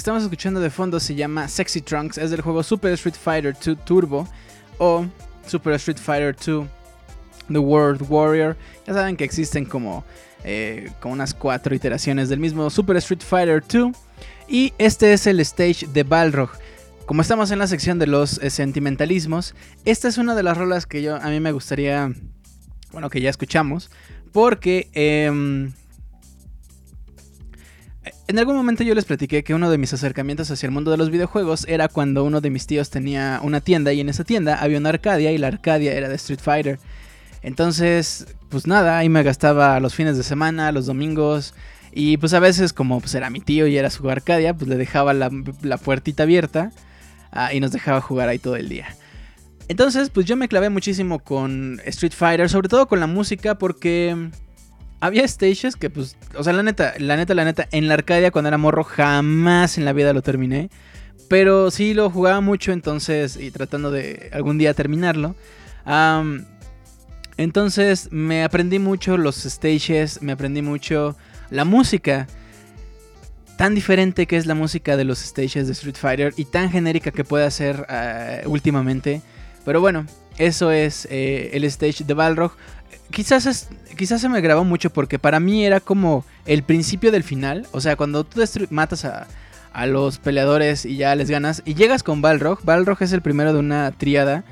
[0.00, 3.84] Estamos escuchando de fondo se llama Sexy Trunks, es del juego Super Street Fighter 2
[3.84, 4.26] Turbo
[4.78, 5.04] o
[5.46, 6.66] Super Street Fighter 2
[7.48, 8.56] The World Warrior.
[8.86, 10.02] Ya saben que existen como,
[10.42, 13.94] eh, como unas cuatro iteraciones del mismo Super Street Fighter 2.
[14.48, 16.48] Y este es el stage de Balrog.
[17.04, 20.86] Como estamos en la sección de los eh, sentimentalismos, esta es una de las rolas
[20.86, 22.10] que yo a mí me gustaría,
[22.90, 23.90] bueno, que ya escuchamos,
[24.32, 25.74] porque em,
[28.30, 30.96] en algún momento yo les platiqué que uno de mis acercamientos hacia el mundo de
[30.96, 34.54] los videojuegos era cuando uno de mis tíos tenía una tienda y en esa tienda
[34.54, 36.78] había una Arcadia y la Arcadia era de Street Fighter.
[37.42, 41.54] Entonces, pues nada, ahí me gastaba los fines de semana, los domingos.
[41.90, 44.76] Y pues a veces, como pues era mi tío y era su Arcadia, pues le
[44.76, 45.28] dejaba la,
[45.82, 46.70] puertita abierta
[47.32, 48.94] ah, y nos dejaba jugar ahí todo el día.
[49.66, 54.30] Entonces, pues yo me clavé muchísimo con Street Fighter, sobre todo con la música, porque
[55.00, 58.30] había stages que, pues, o sea, la neta, la neta, la neta, en la Arcadia
[58.30, 60.70] cuando era morro jamás en la vida lo terminé.
[61.28, 65.36] Pero sí lo jugaba mucho, entonces, y tratando de algún día terminarlo.
[67.36, 71.16] Entonces me aprendí mucho los stages, me aprendí mucho
[71.50, 72.26] la música.
[73.56, 77.12] Tan diferente que es la música de los stages de Street Fighter y tan genérica
[77.12, 79.22] que puede ser eh, últimamente.
[79.64, 80.06] Pero bueno,
[80.40, 82.52] eso es eh, el stage de Balrog.
[83.10, 87.22] Quizás, es, quizás se me grabó mucho porque para mí era como el principio del
[87.22, 87.66] final.
[87.72, 89.26] O sea, cuando tú matas a,
[89.72, 92.62] a los peleadores y ya les ganas y llegas con Balrog.
[92.64, 94.44] Balrog es el primero de una tríada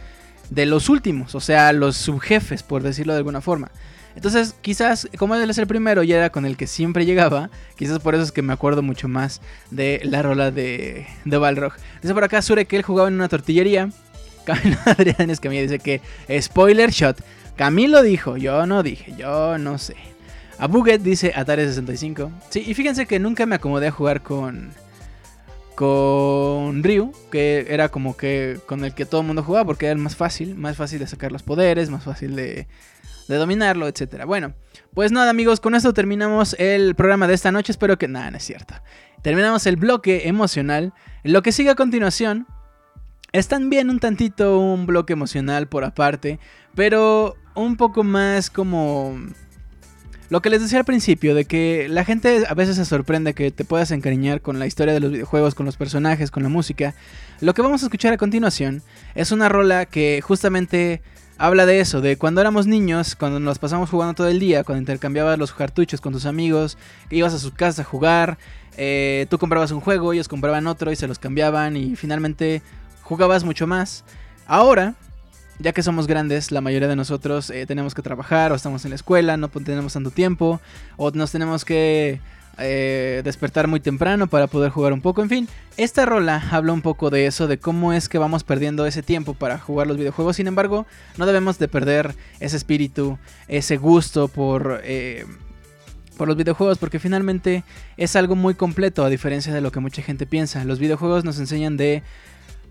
[0.51, 3.71] de los últimos, o sea, los subjefes, por decirlo de alguna forma.
[4.15, 8.01] Entonces, quizás, como él es el primero y era con el que siempre llegaba, quizás
[8.01, 11.75] por eso es que me acuerdo mucho más de la rola de, de Balrog.
[12.03, 13.91] Dice por acá Sure que él jugaba en una tortillería.
[14.49, 16.01] Camilo Adrián es que me dice que
[16.41, 17.23] spoiler shot.
[17.55, 19.95] Camilo dijo, yo no dije, yo no sé.
[20.59, 22.33] A Buget dice Atari 65.
[22.49, 24.71] Sí, y fíjense que nunca me acomodé a jugar con
[25.75, 29.93] con Ryu, que era como que con el que todo el mundo jugaba porque era
[29.93, 32.67] el más fácil, más fácil de sacar los poderes, más fácil de,
[33.29, 34.25] dominarlo, etc.
[34.27, 34.55] Bueno,
[34.95, 38.09] pues nada amigos, con esto terminamos el programa de esta noche, espero que...
[38.09, 38.75] Nada, no es cierto.
[39.23, 40.95] Terminamos el bloque emocional.
[41.23, 42.49] Lo que sigue a continuación
[43.33, 46.39] es también un tantito un bloque emocional por aparte,
[46.75, 49.19] pero un poco más como
[50.31, 53.51] lo que les decía al principio, de que la gente a veces se sorprende que
[53.51, 56.95] te puedas encariñar con la historia de los videojuegos, con los personajes, con la música.
[57.41, 58.83] Lo que vamos a escuchar a continuación
[59.15, 61.01] es una rola que justamente
[61.39, 64.81] habla de eso, de cuando éramos niños, cuando nos pasamos jugando todo el día, cuando
[64.81, 66.77] intercambiabas los cartuchos con tus amigos,
[67.11, 68.39] ibas a su casa a jugar,
[68.77, 72.61] eh, tú comprabas un juego, ellos compraban otro y se los cambiaban y finalmente
[73.09, 74.05] jugabas mucho más.
[74.47, 74.95] Ahora
[75.59, 78.91] ya que somos grandes, la mayoría de nosotros eh, tenemos que trabajar o estamos en
[78.91, 80.61] la escuela, no tenemos tanto tiempo,
[80.97, 82.21] o nos tenemos que
[82.59, 85.21] eh, despertar muy temprano para poder jugar un poco.
[85.21, 88.87] En fin, esta rola habla un poco de eso, de cómo es que vamos perdiendo
[88.87, 90.37] ese tiempo para jugar los videojuegos.
[90.37, 90.87] Sin embargo,
[91.17, 94.81] no debemos de perder ese espíritu, ese gusto por...
[94.85, 95.27] Eh,
[96.17, 97.63] por los videojuegos porque finalmente
[97.97, 100.65] es algo muy completo a diferencia de lo que mucha gente piensa.
[100.65, 102.03] Los videojuegos nos enseñan de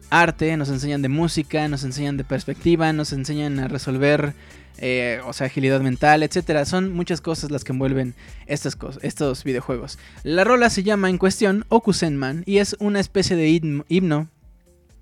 [0.10, 4.34] arte, nos enseñan de música, nos enseñan de perspectiva, nos enseñan a resolver,
[4.78, 6.66] eh, o sea, agilidad mental, etcétera.
[6.66, 10.00] Son muchas cosas las que envuelven estos videojuegos.
[10.24, 13.50] La rola se llama en cuestión Okusenman y es una especie de
[13.88, 14.30] himno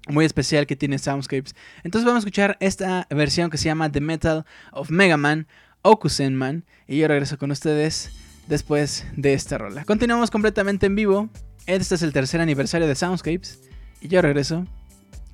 [0.08, 1.56] muy especial que tiene Soundscapes.
[1.84, 5.48] Entonces vamos a escuchar esta versión que se llama The Metal of Mega Man,
[5.82, 8.12] Okusenman, y yo regreso con ustedes
[8.48, 9.86] después de esta rola.
[9.86, 11.30] Continuamos completamente en vivo.
[11.66, 13.60] Este es el tercer aniversario de Soundscapes
[14.02, 14.66] y yo regreso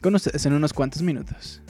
[0.01, 1.61] con ustedes en unos cuantos minutos.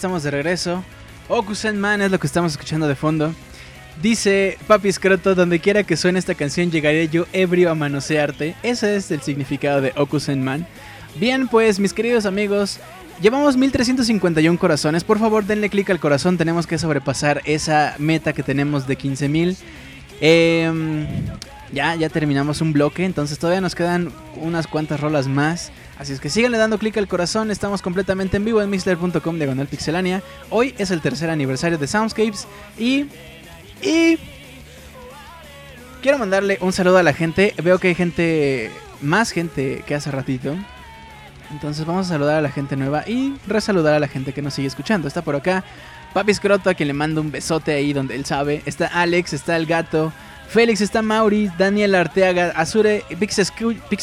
[0.00, 0.82] Estamos de regreso.
[1.28, 3.34] Okusen Man es lo que estamos escuchando de fondo.
[4.00, 8.54] Dice Papi Escroto, donde quiera que suene esta canción llegaré yo ebrio a manosearte.
[8.62, 10.66] Ese es el significado de Okusen Man.
[11.16, 12.80] Bien, pues mis queridos amigos,
[13.20, 15.04] llevamos 1351 corazones.
[15.04, 16.38] Por favor, denle clic al corazón.
[16.38, 19.58] Tenemos que sobrepasar esa meta que tenemos de 15000.
[20.22, 21.06] Eh,
[21.72, 25.72] ya, ya terminamos un bloque, entonces todavía nos quedan unas cuantas rolas más.
[25.98, 29.66] Así es que síganle dando clic al corazón, estamos completamente en vivo en mixler.com diagonal
[29.66, 30.22] pixelania.
[30.48, 32.46] Hoy es el tercer aniversario de Soundscapes
[32.78, 33.06] y...
[33.82, 34.18] Y...
[36.02, 37.54] Quiero mandarle un saludo a la gente.
[37.62, 38.70] Veo que hay gente,
[39.02, 40.56] más gente que hace ratito.
[41.50, 44.54] Entonces vamos a saludar a la gente nueva y resaludar a la gente que nos
[44.54, 45.06] sigue escuchando.
[45.06, 45.62] Está por acá
[46.14, 48.62] Papi Scroto, a quien le mando un besote ahí donde él sabe.
[48.66, 50.12] Está Alex, está el gato.
[50.50, 53.38] Félix está Mauri, Daniel Arteaga, Azure, Pix,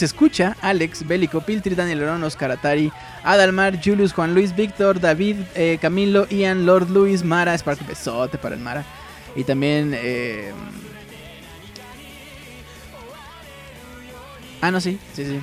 [0.01, 2.89] Escucha, Alex, Bélico Piltri, Daniel Orón, Oscar Atari,
[3.25, 8.55] Adalmar, Julius, Juan Luis, Víctor, David, eh, Camilo, Ian, Lord Luis, Mara, Spark, besote para
[8.55, 8.85] el Mara.
[9.35, 9.91] Y también.
[9.93, 10.53] Eh,
[14.61, 15.39] ah, no, sí, sí, sí.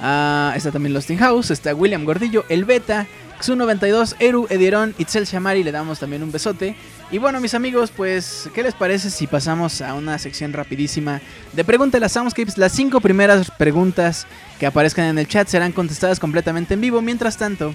[0.00, 3.06] Ah, está también Lost in House, está William Gordillo, El Beta.
[3.40, 6.76] Xu92, Eru, Edieron, Itzel Shamari, le damos también un besote.
[7.10, 11.20] Y bueno, mis amigos, pues, ¿qué les parece si pasamos a una sección rapidísima
[11.52, 12.58] de Pregúntale a Soundscapes?
[12.58, 14.26] Las cinco primeras preguntas
[14.58, 17.02] que aparezcan en el chat serán contestadas completamente en vivo.
[17.02, 17.74] Mientras tanto,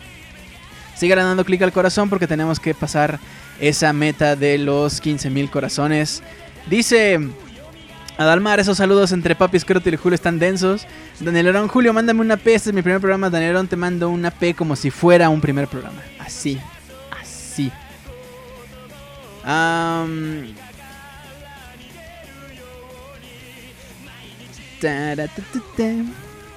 [0.95, 3.19] sigan dando clic al corazón porque tenemos que pasar
[3.59, 6.23] esa meta de los 15.000 corazones.
[6.67, 7.19] Dice
[8.19, 10.85] Adalmar, esos saludos entre Papi Escroto y Julio están densos.
[11.21, 12.53] Daniel Julio, mándame una P.
[12.53, 13.29] Este es mi primer programa.
[13.29, 16.01] Daniel te mando una P como si fuera un primer programa.
[16.19, 16.59] Así,
[17.17, 17.71] así.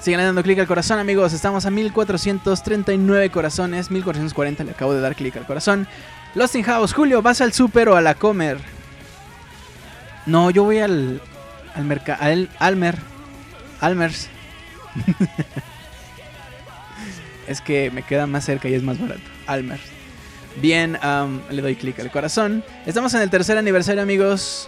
[0.00, 1.32] Sigan dando clic al corazón, amigos.
[1.32, 3.88] Estamos a 1439 corazones.
[3.88, 5.86] 1440 le acabo de dar clic al corazón.
[6.34, 8.58] Lost in House, Julio, ¿vas al super o a la comer?
[10.26, 11.22] No, yo voy al.
[11.74, 12.98] Al Almer.
[13.80, 14.28] Almers.
[17.48, 19.22] es que me queda más cerca y es más barato.
[19.46, 19.82] Almers.
[20.60, 20.98] Bien,
[21.50, 22.64] le doy clic al corazón.
[22.86, 24.66] Estamos en el tercer aniversario, amigos.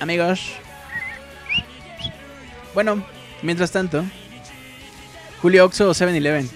[0.00, 0.52] Amigos.
[2.74, 3.04] Bueno,
[3.42, 4.04] mientras tanto.
[5.40, 6.50] Julio Oxo 7-Eleven.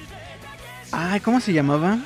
[0.91, 1.99] Ay, ¿cómo se llamaba?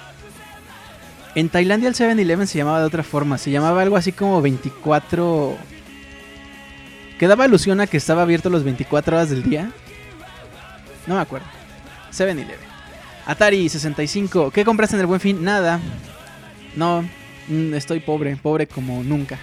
[1.34, 3.38] En Tailandia el 7-Eleven se llamaba de otra forma.
[3.38, 5.56] Se llamaba algo así como 24.
[7.18, 9.70] Que daba alusión a que estaba abierto los 24 horas del día.
[11.06, 11.46] No me acuerdo.
[12.12, 12.58] 7-Eleven.
[13.26, 14.50] Atari 65.
[14.50, 15.42] ¿Qué compraste en el buen fin?
[15.42, 15.80] Nada.
[16.76, 17.04] No,
[17.48, 19.38] mm, estoy pobre, pobre como nunca.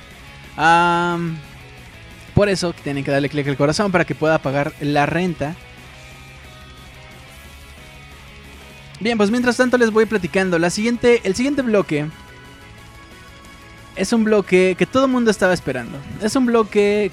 [2.35, 5.55] por eso tienen que darle clic al corazón para que pueda pagar la renta.
[8.99, 10.57] Bien, pues mientras tanto les voy platicando.
[10.59, 12.07] La siguiente, el siguiente bloque
[13.95, 15.97] es un bloque que todo el mundo estaba esperando.
[16.21, 17.11] Es un bloque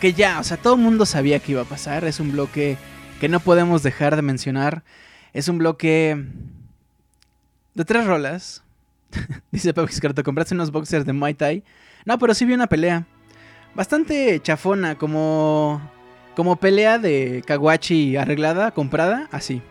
[0.00, 2.04] que ya, o sea, todo el mundo sabía que iba a pasar.
[2.04, 2.76] Es un bloque
[3.20, 4.84] que no podemos dejar de mencionar.
[5.32, 6.24] Es un bloque
[7.74, 8.64] de tres rolas
[9.52, 11.62] Dice Pau Carto, ¿compraste unos boxers de Muay Thai?
[12.04, 13.06] No, pero sí vi una pelea.
[13.74, 15.90] Bastante chafona, como.
[16.36, 19.62] Como pelea de Kawachi arreglada, comprada, así.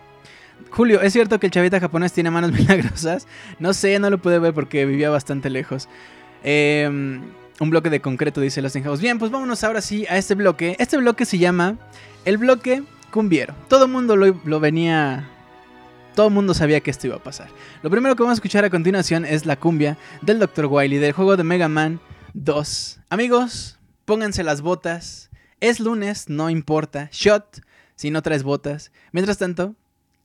[0.70, 3.28] Julio, ¿es cierto que el chavita japonés tiene manos milagrosas?
[3.60, 5.90] No sé, no lo pude ver porque vivía bastante lejos.
[6.42, 7.22] Em,
[7.60, 9.02] un bloque de concreto, dice Los House.
[9.02, 10.76] Bien, pues vámonos ahora sí a este bloque.
[10.80, 11.78] Este bloque se llama
[12.26, 13.56] el bloque cumbiero.
[13.68, 15.30] Todo el mundo lo, venía
[16.16, 17.50] todo el mundo sabía que esto iba a pasar.
[17.82, 20.68] Lo primero que vamos a escuchar a continuación es la cumbia del Dr.
[20.68, 22.00] Wily del juego de Mega Man
[22.34, 23.00] 2.
[23.10, 25.30] Amigos, pónganse las botas.
[25.60, 27.10] Es lunes, no importa.
[27.12, 27.62] Shot
[27.96, 28.92] si no traes botas.
[29.12, 29.76] Mientras tanto,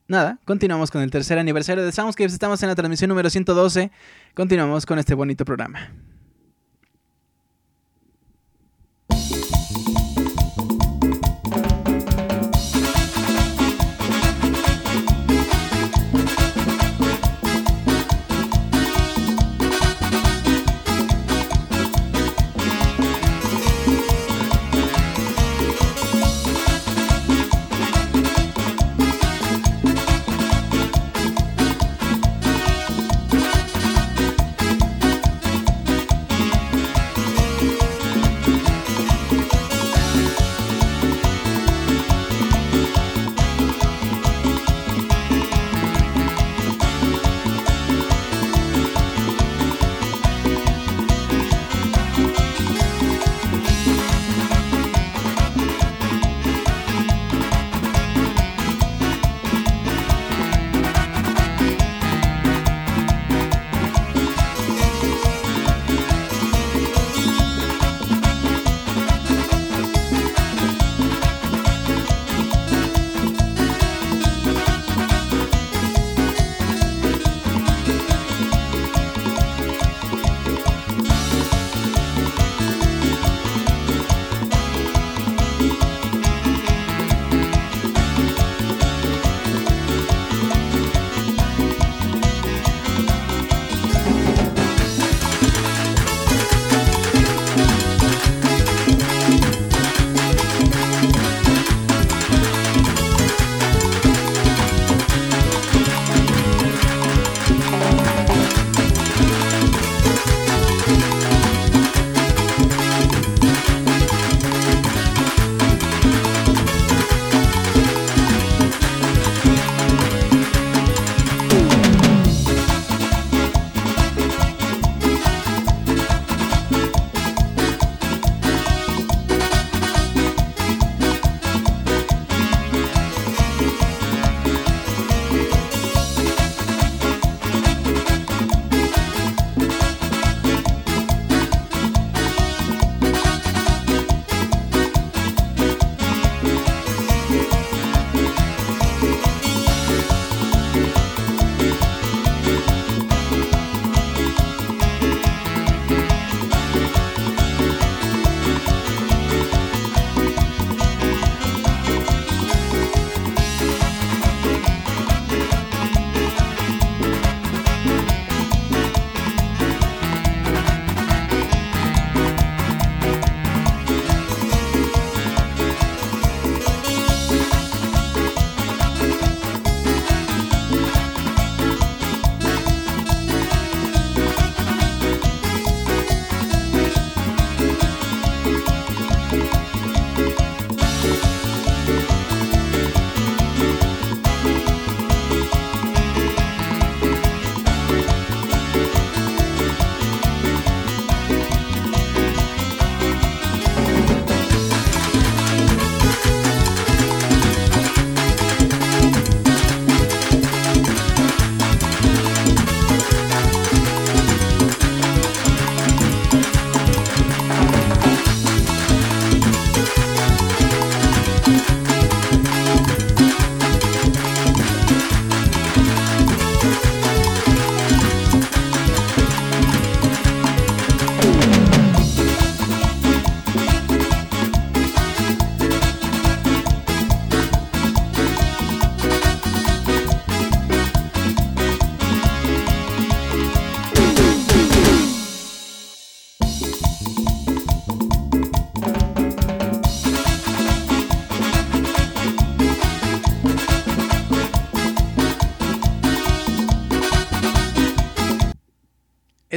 [0.07, 2.33] nada, continuamos con el tercer aniversario de Soundscapes.
[2.33, 3.91] Estamos en la transmisión número 112.
[4.33, 5.91] Continuamos con este bonito programa.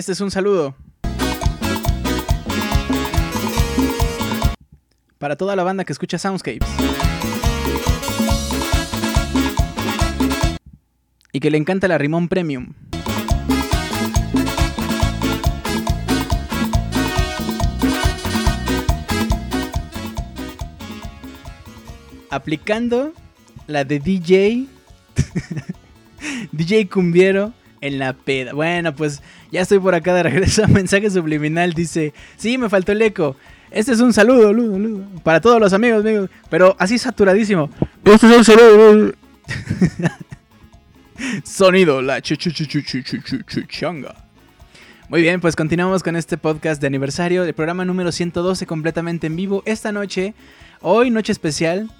[0.02, 0.74] Este es un saludo.
[5.18, 6.68] Para toda la banda que escucha Soundscapes.
[11.32, 12.72] Y que le encanta la Rimón Premium.
[22.28, 23.12] Aplicando
[23.68, 24.66] la de DJ.
[26.50, 28.54] DJ Cumbiero en la peda.
[28.54, 29.22] Bueno, pues
[29.52, 30.66] ya estoy por acá de regreso.
[30.68, 33.36] Mensaje subliminal dice: Sí, me faltó el eco.
[33.70, 35.06] Este es un saludo, Ludo, Ludo.
[35.22, 36.28] Para todos los amigos, amigos.
[36.50, 37.70] Pero así saturadísimo.
[38.04, 39.12] Este es un saludo,
[41.44, 44.14] Sonido, la changa.
[45.08, 49.36] Muy bien, pues continuamos con este podcast de aniversario, el programa número 112 completamente en
[49.36, 50.34] vivo esta noche,
[50.80, 51.90] hoy noche especial.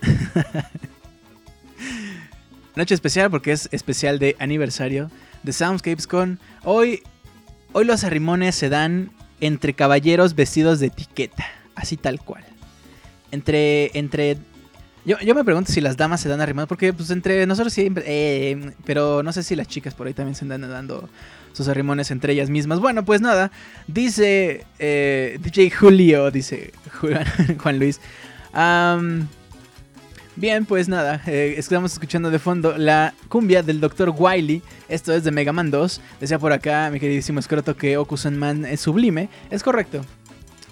[2.76, 5.10] noche especial porque es especial de aniversario
[5.44, 7.02] de Soundscapes con hoy
[7.72, 11.44] hoy los arrimones se dan entre caballeros vestidos de etiqueta,
[11.76, 12.44] así tal cual.
[13.30, 14.38] Entre entre
[15.04, 18.04] yo, yo me pregunto si las damas se dan arrimadas porque pues entre nosotros siempre
[18.06, 21.08] eh, pero no sé si las chicas por ahí también se andan dando
[21.52, 22.80] sus arrimones entre ellas mismas.
[22.80, 23.52] Bueno, pues nada,
[23.86, 28.00] dice eh, DJ Julio, dice Juan, Luis.
[30.36, 34.12] Bien, pues nada, eh, estamos escuchando de fondo la cumbia del Dr.
[34.16, 34.62] Wiley.
[34.88, 36.00] Esto es de Mega Man 2.
[36.20, 39.28] Decía por acá mi queridísimo escroto que Okusen Man es sublime.
[39.50, 40.04] Es correcto.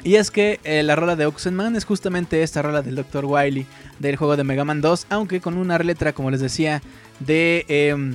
[0.04, 3.24] Y es que eh, la rola de Oxen Man es justamente esta rola del Dr.
[3.24, 3.66] Wily
[4.00, 6.82] del juego de Mega Man 2, aunque con una letra, como les decía,
[7.20, 8.14] de em,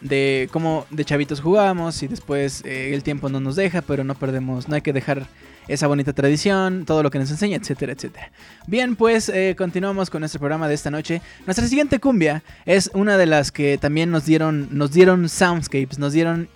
[0.00, 4.14] de cómo de chavitos jugamos y después eh, el tiempo no nos deja, pero no
[4.14, 5.26] perdemos, no hay que dejar
[5.68, 8.30] esa bonita tradición, todo lo que nos enseña, etcétera, etcétera.
[8.66, 11.22] Bien, pues eh, continuamos con nuestro programa de esta noche.
[11.46, 16.12] Nuestra siguiente cumbia es una de las que también nos dieron, nos dieron soundscapes, nos
[16.12, 16.48] dieron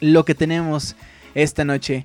[0.00, 0.96] lo que tenemos
[1.34, 2.04] esta noche.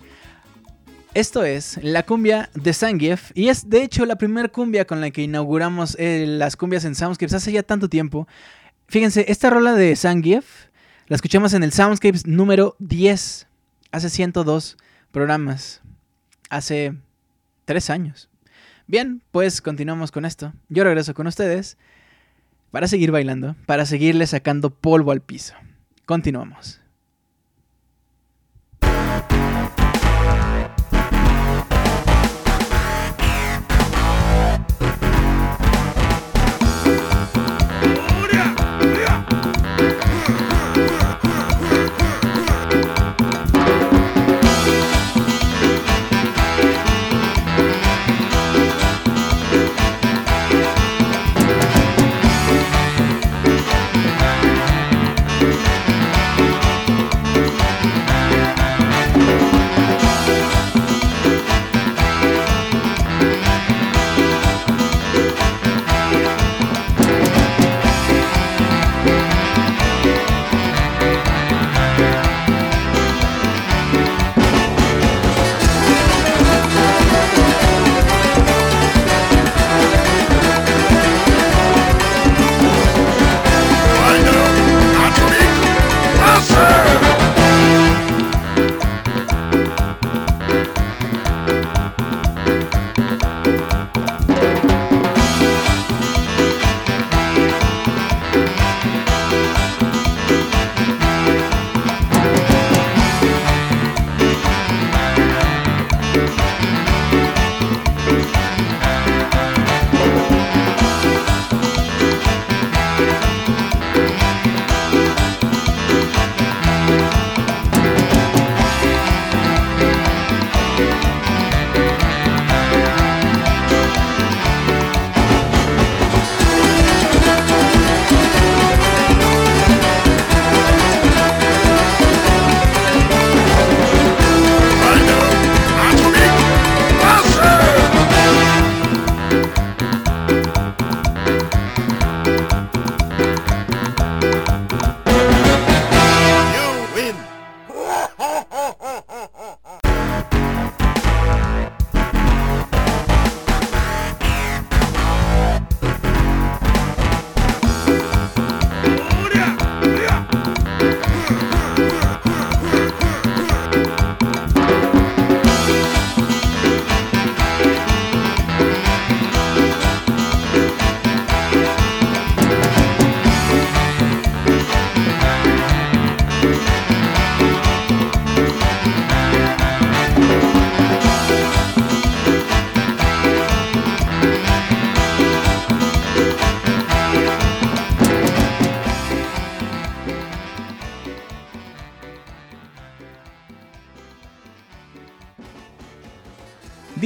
[1.13, 5.09] Esto es la cumbia de Zangief y es de hecho la primera cumbia con la
[5.09, 8.27] que inauguramos eh, las cumbias en Soundscapes hace ya tanto tiempo.
[8.87, 10.67] Fíjense, esta rola de Zangief
[11.07, 13.47] la escuchamos en el Soundscapes número 10,
[13.91, 14.77] hace 102
[15.11, 15.81] programas,
[16.49, 16.95] hace
[17.65, 18.29] 3 años.
[18.87, 20.53] Bien, pues continuamos con esto.
[20.69, 21.77] Yo regreso con ustedes
[22.71, 25.55] para seguir bailando, para seguirle sacando polvo al piso.
[26.05, 26.86] Continuamos.「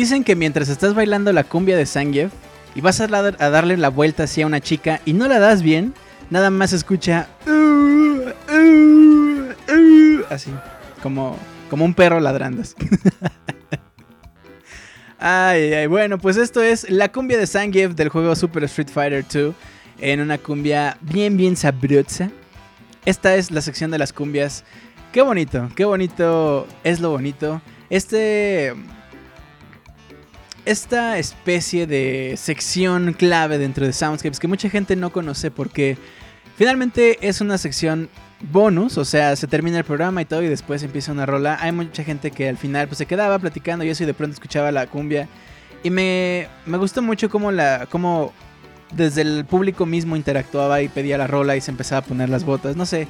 [0.02, 2.32] Dicen que mientras estás bailando la cumbia de Zangief
[2.74, 5.94] y vas a, a darle la vuelta hacia una chica y no la das bien,
[6.32, 10.50] nada más escucha "Uh, uh, uh", así,
[11.04, 11.38] como,
[11.70, 12.64] como un perro ladrando.
[15.20, 19.24] Ay, ay, bueno, pues esto es la cumbia de Zangief del juego Super Street Fighter
[19.32, 19.54] 2
[20.00, 22.32] en una cumbia bien, bien sabrosa.
[23.06, 24.64] Esta es la sección de las cumbias.
[25.12, 27.62] Qué bonito, qué bonito es lo bonito.
[27.92, 28.74] Este.
[30.66, 35.98] Esta especie de sección clave dentro de Soundscapes que mucha gente no conoce porque
[36.56, 38.10] finalmente es una sección
[38.52, 41.58] bonus, o sea, se termina el programa y todo y después empieza una rola.
[41.62, 44.36] Hay mucha gente que al final pues se quedaba platicando y eso y de pronto
[44.36, 45.28] escuchaba la cumbia
[45.84, 48.32] y me, me gustó mucho cómo la cómo
[48.92, 52.44] desde el público mismo interactuaba y pedía la rola y se empezaba a poner las
[52.44, 53.08] botas, no sé.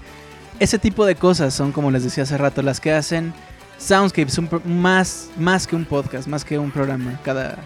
[0.59, 3.33] Ese tipo de cosas son como les decía hace rato las que hacen
[3.81, 7.57] Soundscapes un pro- más más que un podcast, más que un programa cada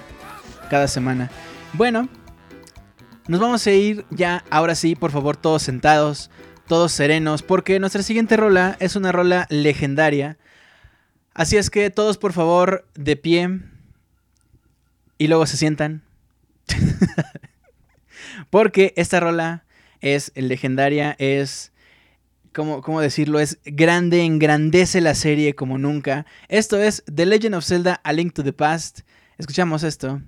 [0.69, 1.29] cada semana.
[1.73, 2.07] Bueno,
[3.27, 6.31] nos vamos a ir ya, ahora sí, por favor, todos sentados,
[6.67, 10.37] todos serenos, porque nuestra siguiente rola es una rola legendaria.
[11.33, 13.59] Así es que todos, por favor, de pie.
[15.17, 16.01] Y luego se sientan.
[18.49, 19.65] porque esta rola
[20.01, 21.71] es legendaria, es...
[22.55, 23.41] ¿Cómo, ¿Cómo decirlo?
[23.41, 26.25] Es grande, engrandece la serie como nunca.
[26.47, 29.01] Esto es The Legend of Zelda A Link to the Past.
[29.37, 30.21] Escuchamos esto.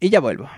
[0.00, 0.48] Y ya vuelvo.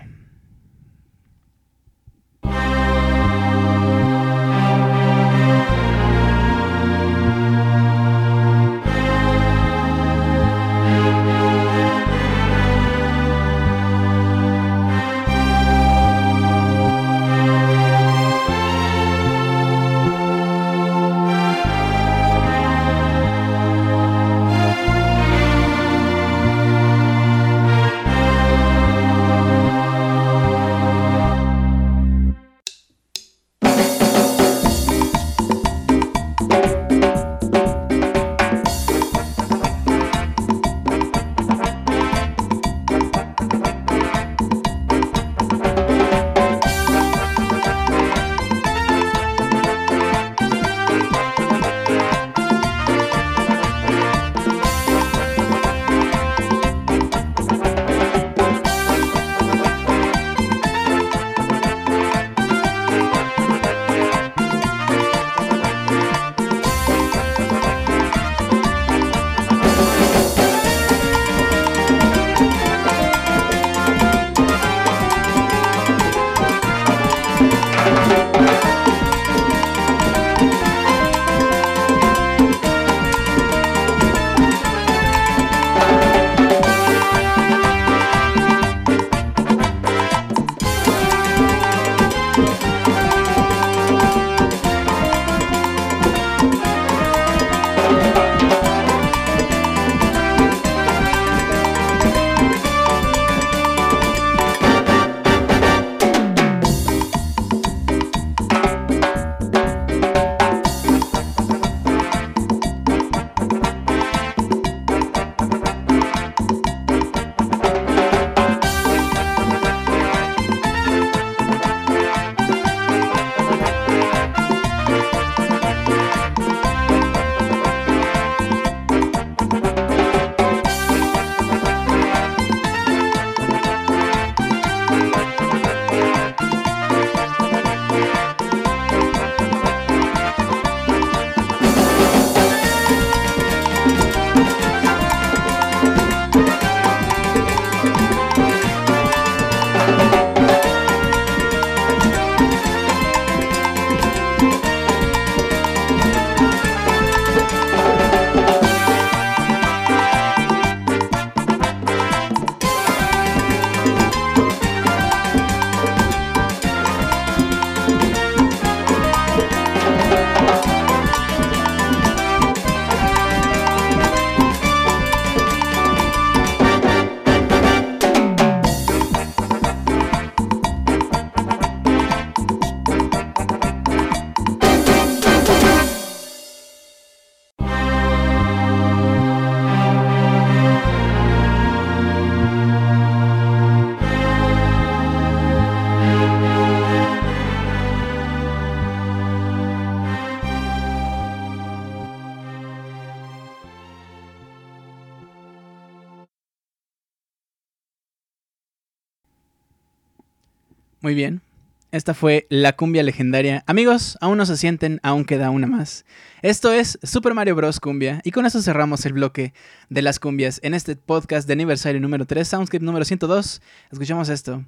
[211.05, 211.43] Muy bien.
[211.91, 213.63] Esta fue la cumbia legendaria.
[213.67, 216.03] Amigos, aún no se sienten, aún queda una más.
[216.41, 217.79] Esto es Super Mario Bros.
[217.79, 218.21] Cumbia.
[218.23, 219.53] Y con eso cerramos el bloque
[219.89, 223.61] de las cumbias en este podcast de aniversario número 3, Soundscape número 102.
[223.91, 224.65] Escuchamos esto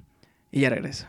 [0.52, 1.08] y ya regreso.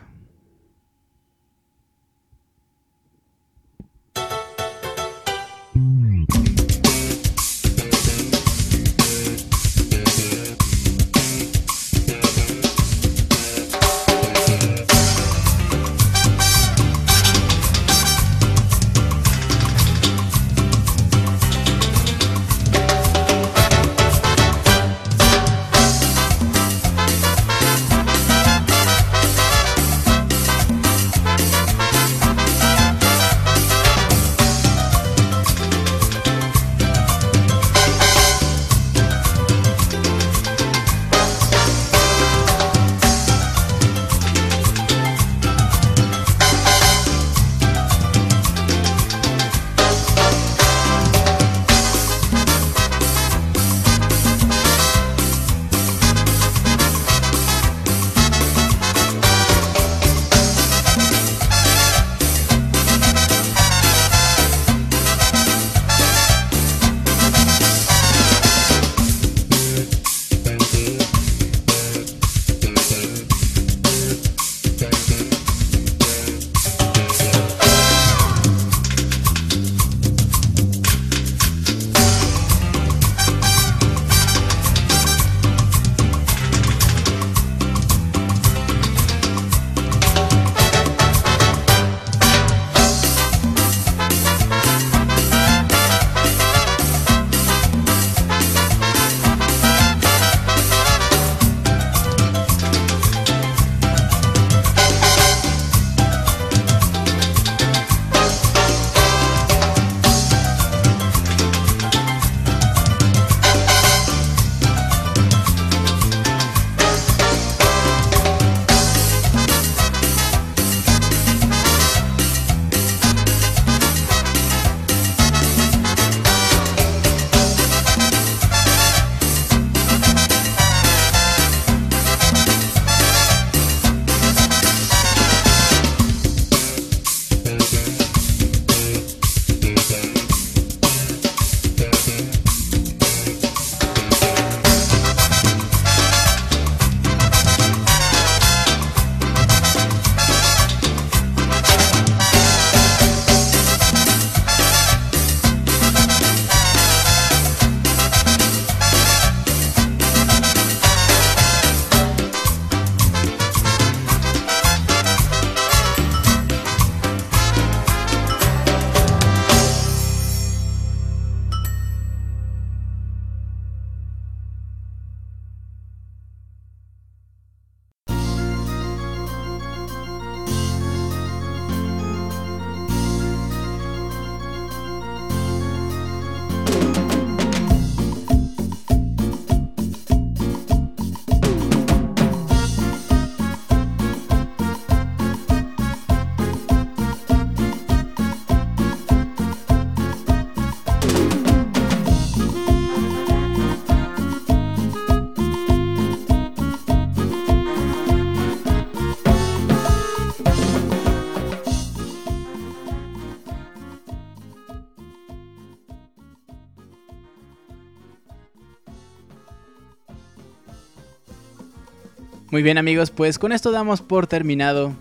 [222.50, 224.92] Muy bien amigos, pues con esto damos por terminado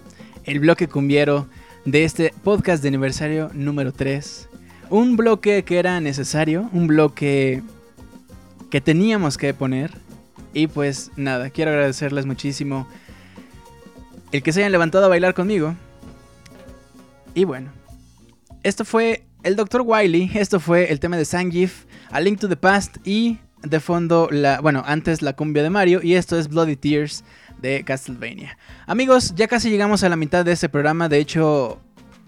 [0.44, 1.48] el bloque cumbiero
[1.84, 4.48] de este podcast de aniversario número 3.
[4.92, 7.64] Un bloque que era necesario, un bloque
[8.70, 9.92] que teníamos que poner.
[10.54, 12.88] Y pues nada, quiero agradecerles muchísimo
[14.32, 15.74] el que se hayan levantado a bailar conmigo.
[17.34, 17.72] Y bueno,
[18.62, 19.82] esto fue el Dr.
[19.84, 24.30] Wiley, esto fue el tema de Sangif, A Link to the Past y de fondo
[24.32, 27.24] la, bueno, antes la cumbia de Mario y esto es Bloody Tears
[27.62, 28.58] de Castlevania.
[28.88, 31.80] Amigos, ya casi llegamos a la mitad de este programa, de hecho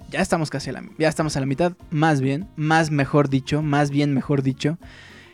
[0.09, 3.61] ya estamos casi a la, ya estamos a la mitad, más bien, más mejor dicho,
[3.61, 4.77] más bien mejor dicho.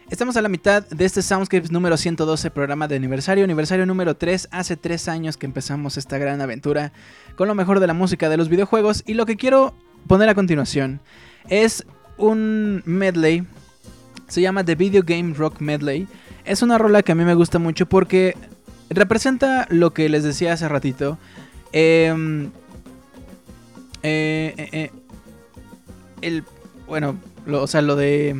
[0.09, 4.47] Estamos a la mitad de este Soundscapes número 112 programa de aniversario, aniversario número 3,
[4.51, 6.93] hace 3 años que empezamos esta gran aventura
[7.35, 9.73] con lo mejor de la música de los videojuegos y lo que quiero
[10.07, 11.01] poner a continuación
[11.49, 11.85] es
[12.17, 13.45] un medley,
[14.27, 16.07] se llama The Video Game Rock Medley,
[16.45, 18.35] es una rola que a mí me gusta mucho porque
[18.89, 21.17] representa lo que les decía hace ratito,
[21.71, 22.45] Em,
[24.03, 24.91] eh, eh, eh,
[26.21, 26.43] el,
[26.87, 27.19] bueno,
[27.51, 28.35] o sea, lo de...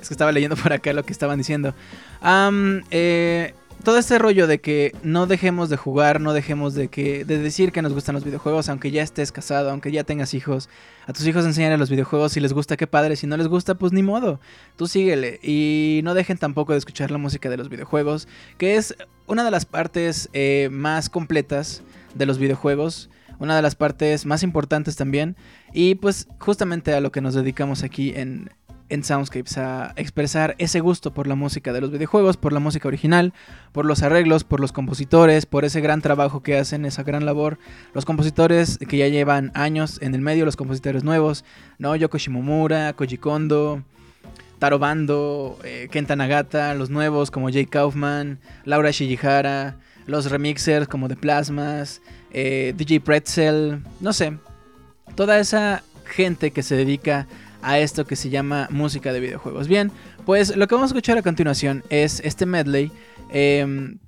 [0.00, 1.74] Es que estaba leyendo por acá lo que estaban diciendo.
[2.20, 3.54] Am, eh,
[3.84, 7.70] todo este rollo de que no dejemos de jugar, no dejemos de que de decir
[7.70, 10.68] que nos gustan los videojuegos, aunque ya estés casado, aunque ya tengas hijos,
[11.06, 13.76] a tus hijos enseñarles los videojuegos, si les gusta, qué padre, si no les gusta,
[13.76, 14.40] pues ni modo,
[14.76, 15.38] tú síguele.
[15.42, 18.26] Y no dejen tampoco de escuchar la música de los videojuegos,
[18.58, 18.96] que es
[19.26, 21.82] una de las partes eh, más completas
[22.14, 25.36] de los videojuegos, una de las partes más importantes también,
[25.72, 28.50] y pues justamente a lo que nos dedicamos aquí en,
[28.88, 32.88] en Soundscapes, a expresar ese gusto por la música de los videojuegos, por la música
[32.88, 33.32] original,
[33.72, 37.58] por los arreglos, por los compositores, por ese gran trabajo que hacen, esa gran labor,
[37.92, 41.44] los compositores que ya llevan años en el medio, los compositores nuevos,
[41.78, 41.96] ¿no?
[41.96, 43.82] Yoko Shimomura, Koji Kondo,
[44.58, 51.08] Taro Bando, eh, Kenta Nagata, los nuevos como Jay Kaufman, Laura Shijihara, los remixers como
[51.08, 52.00] The Plasmas,
[52.30, 54.38] eh, DJ Pretzel, no sé,
[55.14, 57.26] toda esa gente que se dedica
[57.72, 59.68] esto que se llama música de videojuegos.
[59.68, 59.90] Bien,
[60.24, 62.92] pues lo que vamos a escuchar a continuación es este medley.
[63.30, 63.98] em,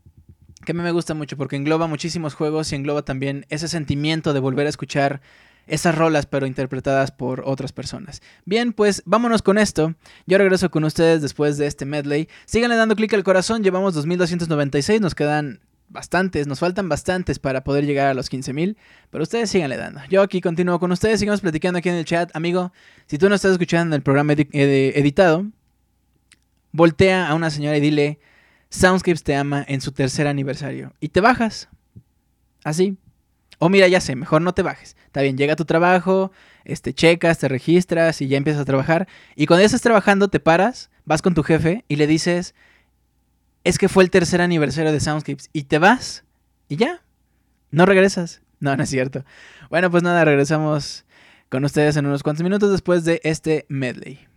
[0.64, 4.32] que a mí me gusta mucho porque engloba muchísimos juegos y engloba también ese sentimiento
[4.32, 5.20] de volver a escuchar
[5.66, 8.22] esas rolas pero interpretadas por otras personas.
[8.44, 9.94] Bien, pues vámonos con esto.
[10.26, 12.28] Yo regreso con ustedes después de este medley.
[12.46, 17.86] Síganle dando clic al corazón, llevamos 2296, nos quedan bastantes, nos faltan bastantes para poder
[17.86, 18.76] llegar a los 15000,
[19.10, 20.00] pero ustedes síganle dando.
[20.10, 22.30] Yo aquí continúo con ustedes, sigamos platicando aquí en el chat.
[22.34, 22.72] Amigo,
[23.06, 25.46] si tú no estás escuchando el programa ed- editado,
[26.72, 28.18] voltea a una señora y dile,
[28.68, 30.92] Soundscapes te ama en su tercer aniversario.
[31.00, 31.68] Y te bajas.
[32.64, 32.96] Así.
[33.58, 34.96] O mira, ya sé, mejor no te bajes.
[35.06, 36.30] Está bien, llega a tu trabajo,
[36.64, 39.08] este, checas, te registras y ya empiezas a trabajar.
[39.34, 42.54] Y cuando ya estás trabajando, te paras, vas con tu jefe y le dices,
[43.66, 45.50] es que fue el tercer aniversario de Soundscapes.
[45.52, 46.24] Y te vas
[46.68, 47.02] y ya.
[47.72, 48.40] No regresas.
[48.60, 49.24] No, no es cierto.
[49.70, 51.04] Bueno, pues nada, regresamos
[51.48, 54.35] con ustedes en unos cuantos minutos después de este medley.「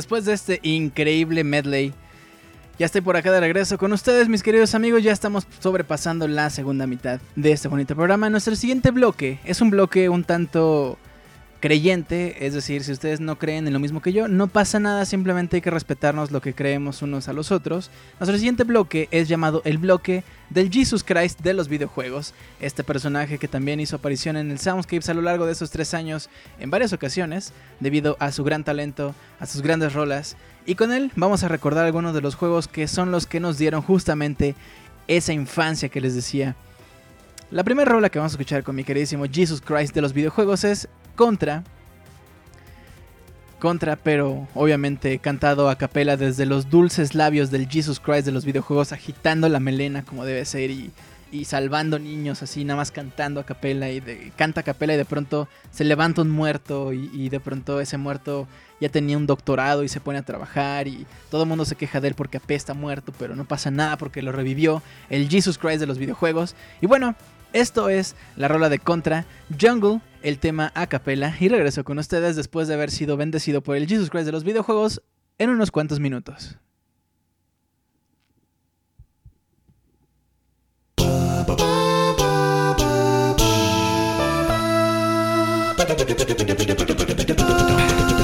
[0.00, 1.92] Después de este increíble medley,
[2.78, 5.02] ya estoy por acá de regreso con ustedes, mis queridos amigos.
[5.02, 8.30] Ya estamos sobrepasando la segunda mitad de este bonito programa.
[8.30, 10.96] Nuestro siguiente bloque es un bloque un tanto
[11.60, 15.04] creyente, es decir, si ustedes no creen en lo mismo que yo, no pasa nada,
[15.04, 17.90] simplemente hay que respetarnos lo que creemos unos a los otros.
[18.18, 23.38] Nuestro siguiente bloque es llamado el bloque del Jesus Christ de los videojuegos, este personaje
[23.38, 26.70] que también hizo aparición en el Soundscapes a lo largo de esos tres años en
[26.70, 31.44] varias ocasiones, debido a su gran talento, a sus grandes rolas, y con él vamos
[31.44, 34.54] a recordar algunos de los juegos que son los que nos dieron justamente
[35.08, 36.56] esa infancia que les decía.
[37.50, 40.62] La primera rola que vamos a escuchar con mi queridísimo Jesus Christ de los videojuegos
[40.62, 40.88] es
[41.20, 41.64] contra.
[43.58, 48.46] Contra, pero obviamente cantado a capela desde los dulces labios del Jesus Christ de los
[48.46, 50.90] videojuegos, agitando la melena como debe ser y,
[51.30, 54.00] y salvando niños así, nada más cantando a capela y
[54.34, 57.98] canta a capela y de pronto se levanta un muerto y, y, de pronto ese
[57.98, 58.48] muerto
[58.80, 62.00] ya tenía un doctorado y se pone a trabajar y todo el mundo se queja
[62.00, 65.80] de él porque apesta muerto, pero no pasa nada porque lo revivió el Jesus Christ
[65.80, 66.54] de los videojuegos.
[66.80, 67.14] Y bueno,
[67.52, 69.26] esto es la rola de Contra,
[69.60, 73.76] Jungle, el tema a capela, y regreso con ustedes después de haber sido bendecido por
[73.76, 75.02] el Jesus Christ de los videojuegos
[75.38, 76.58] en unos cuantos minutos.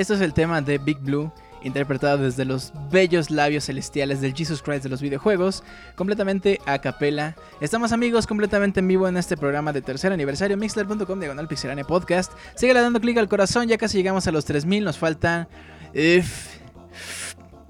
[0.00, 1.30] Esto es el tema de Big Blue,
[1.62, 5.62] interpretado desde los bellos labios celestiales del Jesus Christ de los videojuegos,
[5.94, 7.36] completamente a capela.
[7.60, 12.32] Estamos amigos completamente en vivo en este programa de tercer aniversario, mixler.com diagonal pixelania podcast.
[12.54, 15.48] Síguele dando clic al corazón, ya casi llegamos a los 3000, nos faltan...
[15.92, 16.60] If,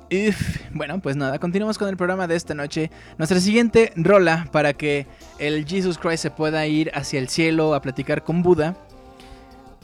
[0.09, 0.71] if.
[0.73, 2.93] Bueno, pues nada, continuamos con el programa de esta noche.
[3.19, 5.09] Nuestra siguiente rola para que
[5.41, 8.77] el Jesus Christ se pueda ir hacia el cielo a platicar con Buda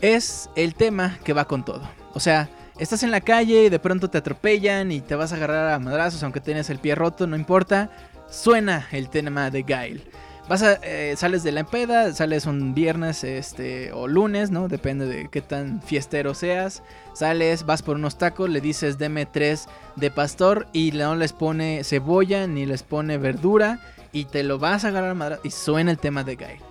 [0.01, 2.06] es el tema que va con todo.
[2.17, 2.49] O sea,
[2.79, 5.79] estás en la calle y de pronto te atropellan y te vas a agarrar a
[5.79, 7.91] madrazos aunque tienes el pie roto, no importa.
[8.31, 10.03] Suena el tema de Gail.
[10.49, 14.67] Vas a, eh, sales de la empeda, sales un viernes este, o lunes, ¿no?
[14.67, 16.83] Depende de qué tan fiestero seas.
[17.13, 21.85] Sales, vas por unos tacos, le dices deme tres de pastor y no les pone
[21.85, 23.79] cebolla ni les pone verdura
[24.13, 26.66] y te lo vas a agarrar a madrazos y suena el tema de Gail.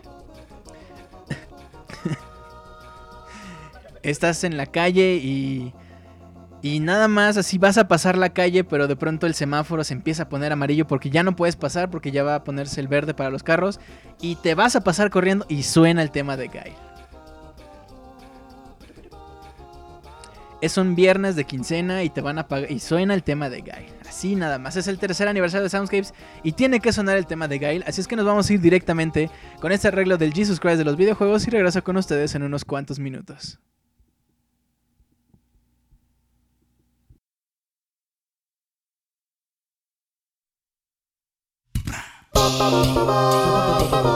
[4.10, 5.74] Estás en la calle y,
[6.62, 9.94] y nada más así vas a pasar la calle, pero de pronto el semáforo se
[9.94, 12.88] empieza a poner amarillo porque ya no puedes pasar porque ya va a ponerse el
[12.88, 13.80] verde para los carros
[14.22, 16.74] y te vas a pasar corriendo y suena el tema de Gail.
[20.62, 23.62] Es un viernes de quincena y te van a pagar y suena el tema de
[23.62, 23.94] Gail.
[24.08, 24.76] Así nada más.
[24.76, 27.84] Es el tercer aniversario de Soundscapes y tiene que sonar el tema de Gail.
[27.86, 29.30] Así es que nos vamos a ir directamente
[29.60, 32.66] con este arreglo del Jesus Christ de los videojuegos y regreso con ustedes en unos
[32.66, 33.60] cuantos minutos.
[42.36, 44.15] パパパパパパ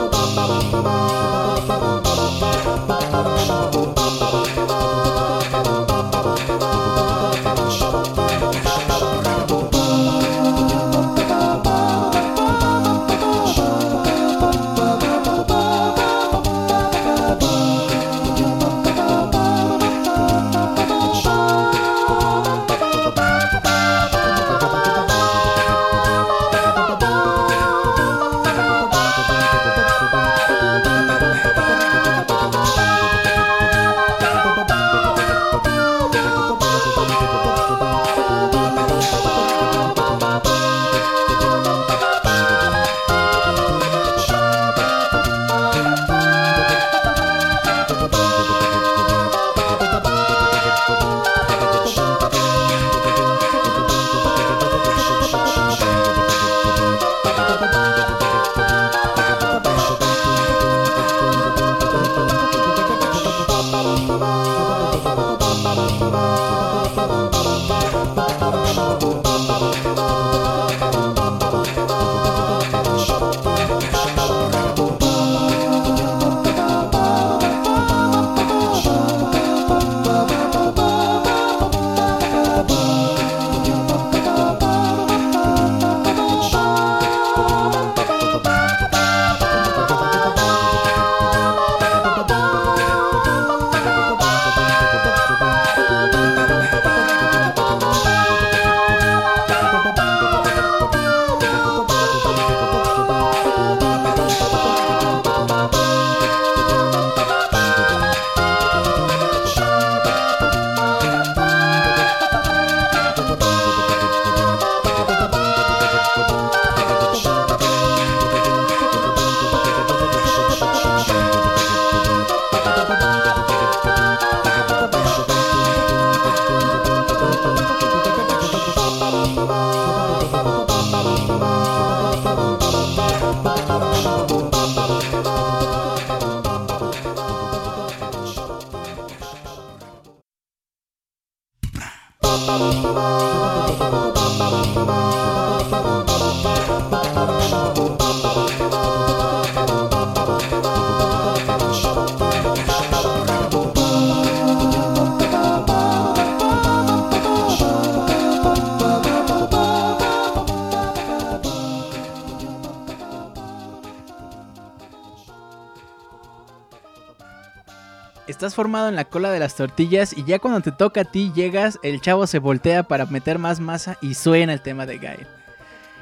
[168.54, 171.78] Formado en la cola de las tortillas y ya cuando te toca a ti llegas,
[171.82, 175.26] el chavo se voltea para meter más masa y suena el tema de Gail.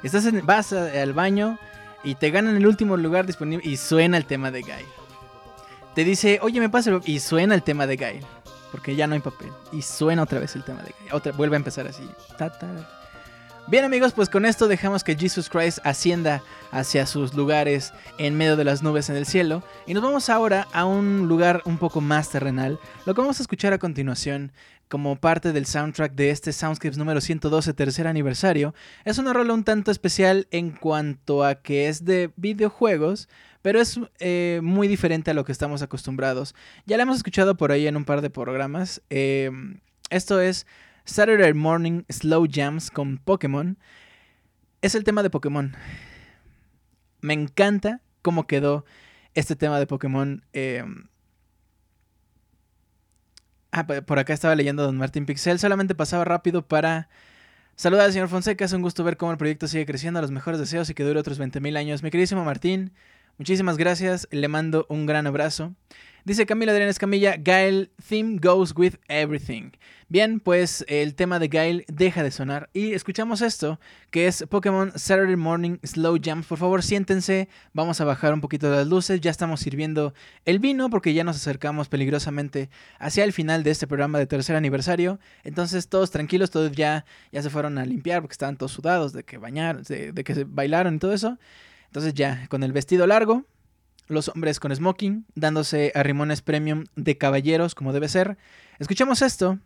[0.02, 1.58] Estás en, vas al baño
[2.04, 4.86] y te ganan el último lugar disponible y suena el tema de Gail.
[5.94, 8.26] Te dice, oye, me pasa y suena el tema de Gail.
[8.70, 9.50] Porque ya no hay papel.
[9.72, 11.12] Y suena otra vez el tema de Gail.
[11.12, 12.08] Otra, vuelve a empezar así.
[12.36, 12.97] Ta, ta.
[13.70, 18.56] Bien amigos, pues con esto dejamos que Jesus Christ ascienda hacia sus lugares en medio
[18.56, 19.62] de las nubes en el cielo.
[19.86, 22.80] Y nos vamos ahora a un lugar un poco más terrenal.
[23.04, 24.52] Lo que vamos a escuchar a continuación
[24.88, 28.74] como parte del soundtrack de este Soundscapes número 112, tercer aniversario,
[29.04, 33.28] es una rola un tanto especial en cuanto a que es de videojuegos,
[33.60, 36.54] pero es eh, muy diferente a lo que estamos acostumbrados.
[36.86, 39.02] Ya la hemos escuchado por ahí en un par de programas.
[39.10, 39.50] Eh,
[40.08, 40.66] esto es
[41.09, 43.78] Saturday Morning Slow Jams con Pokémon.
[44.82, 45.74] Es el tema de Pokémon.
[47.20, 48.85] Me encanta cómo quedó
[49.35, 50.44] este tema de Pokémon.
[50.52, 50.85] eh,
[53.70, 55.59] Ah, por acá estaba leyendo Don Martín Pixel.
[55.59, 57.09] Solamente pasaba rápido para
[57.76, 58.64] saludar al señor Fonseca.
[58.64, 60.20] Es un gusto ver cómo el proyecto sigue creciendo.
[60.20, 62.02] Los mejores deseos y que dure otros 20.000 años.
[62.02, 62.93] Mi queridísimo Martín,
[63.36, 64.26] muchísimas gracias.
[64.30, 65.74] Le mando un gran abrazo.
[66.28, 69.70] Dice Camila Adrián Escamilla, Gail, theme goes with everything.
[70.10, 73.80] Bien, pues el tema de Gail deja de sonar y escuchamos esto,
[74.10, 76.44] que es Pokémon Saturday Morning Slow Jams.
[76.44, 80.12] Por favor, siéntense, vamos a bajar un poquito las luces, ya estamos sirviendo
[80.44, 82.68] el vino porque ya nos acercamos peligrosamente
[82.98, 85.18] hacia el final de este programa de tercer aniversario.
[85.44, 89.22] Entonces, todos tranquilos, todos ya, ya se fueron a limpiar porque estaban todos sudados de
[89.22, 91.38] que bañaron, de, de que se bailaron y todo eso.
[91.86, 93.46] Entonces, ya con el vestido largo,
[94.09, 98.36] los hombres con smoking, dándose a rimones premium de caballeros como debe ser.
[98.78, 99.59] Escuchemos esto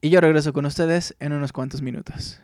[0.00, 2.40] y yo regreso con ustedes en unos cuantos minutos.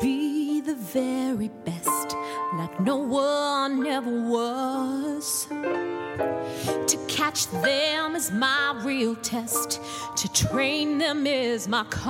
[0.00, 2.14] Be the very best,
[2.56, 5.48] like no one ever was.
[6.18, 9.80] To catch them is my real test,
[10.16, 12.08] to train them is my cause.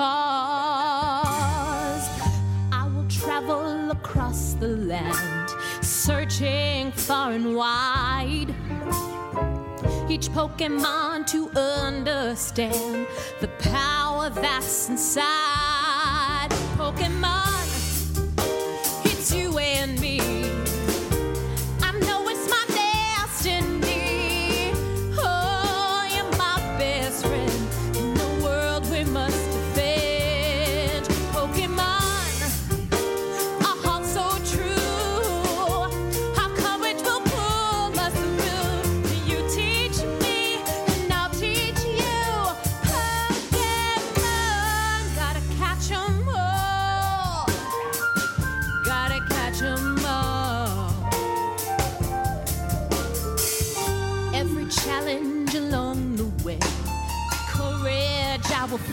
[2.73, 5.51] I will travel across the land,
[5.83, 8.55] searching far and wide.
[10.09, 13.07] Each Pokemon to understand
[13.41, 16.49] the power that's inside.
[16.79, 17.38] Pokemon,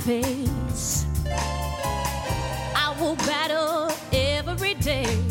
[0.06, 1.08] face.
[2.76, 5.25] I will battle every day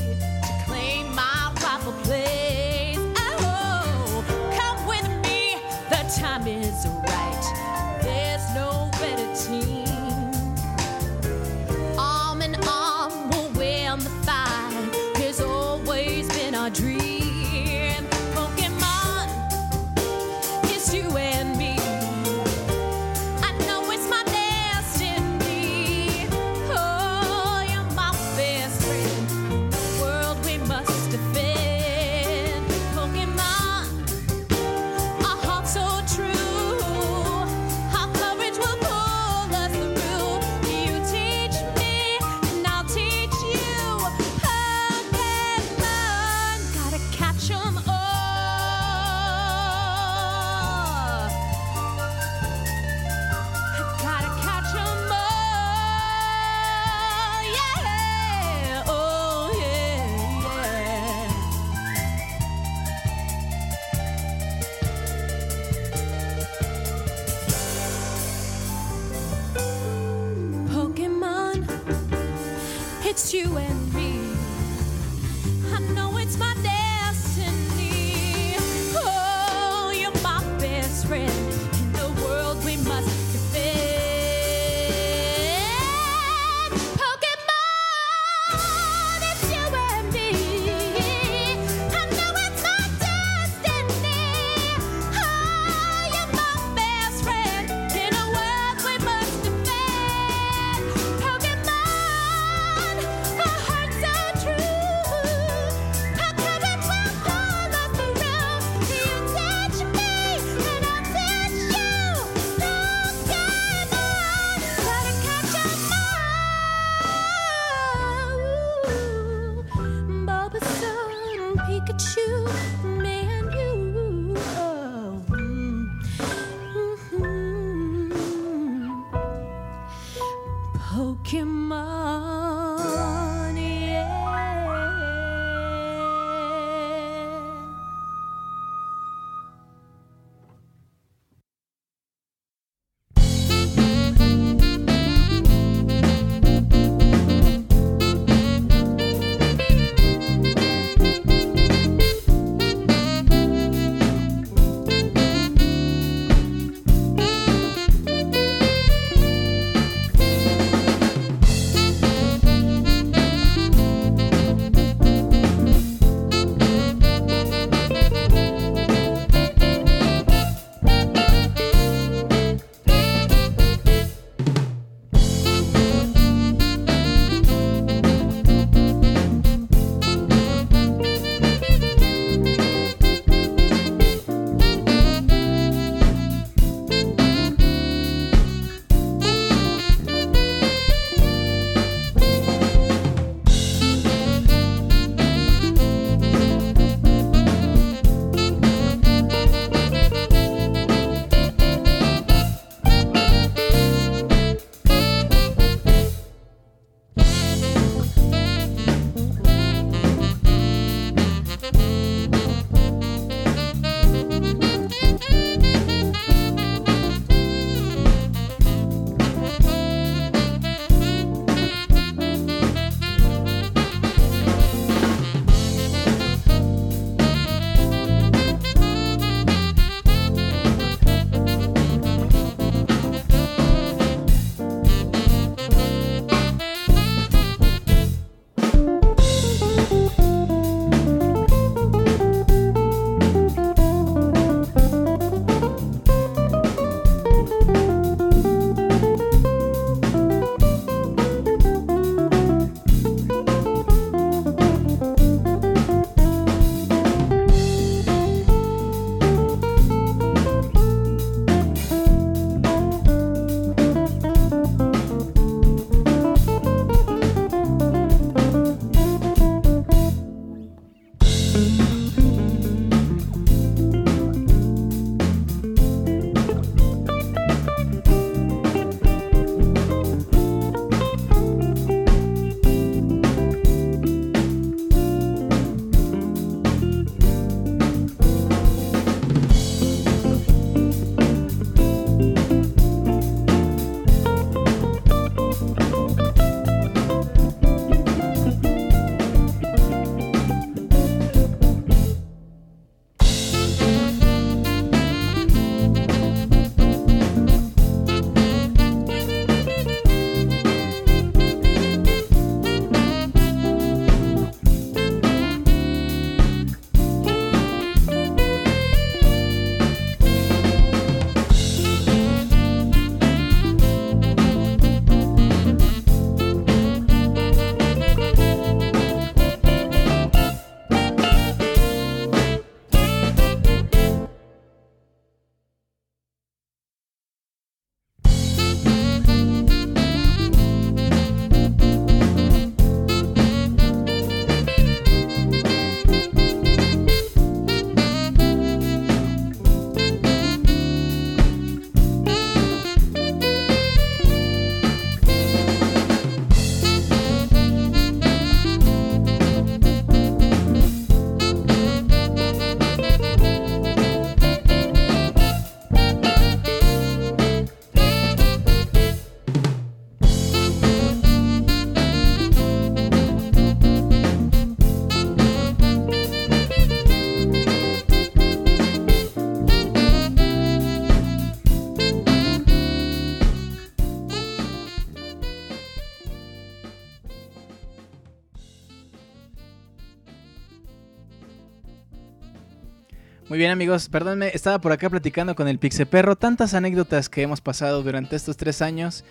[393.47, 397.61] Muy bien amigos, perdónme, estaba por acá platicando con el Pixeperro, tantas anécdotas que hemos
[397.61, 399.23] pasado durante estos tres años.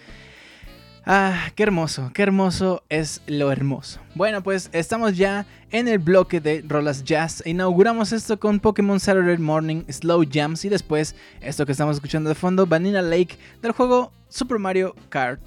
[1.03, 3.99] Ah, qué hermoso, qué hermoso es lo hermoso.
[4.14, 7.41] Bueno, pues estamos ya en el bloque de rolas jazz.
[7.44, 12.35] Inauguramos esto con Pokémon Saturday Morning Slow Jams y después esto que estamos escuchando de
[12.35, 15.41] fondo, Vanilla Lake del juego Super Mario Kart.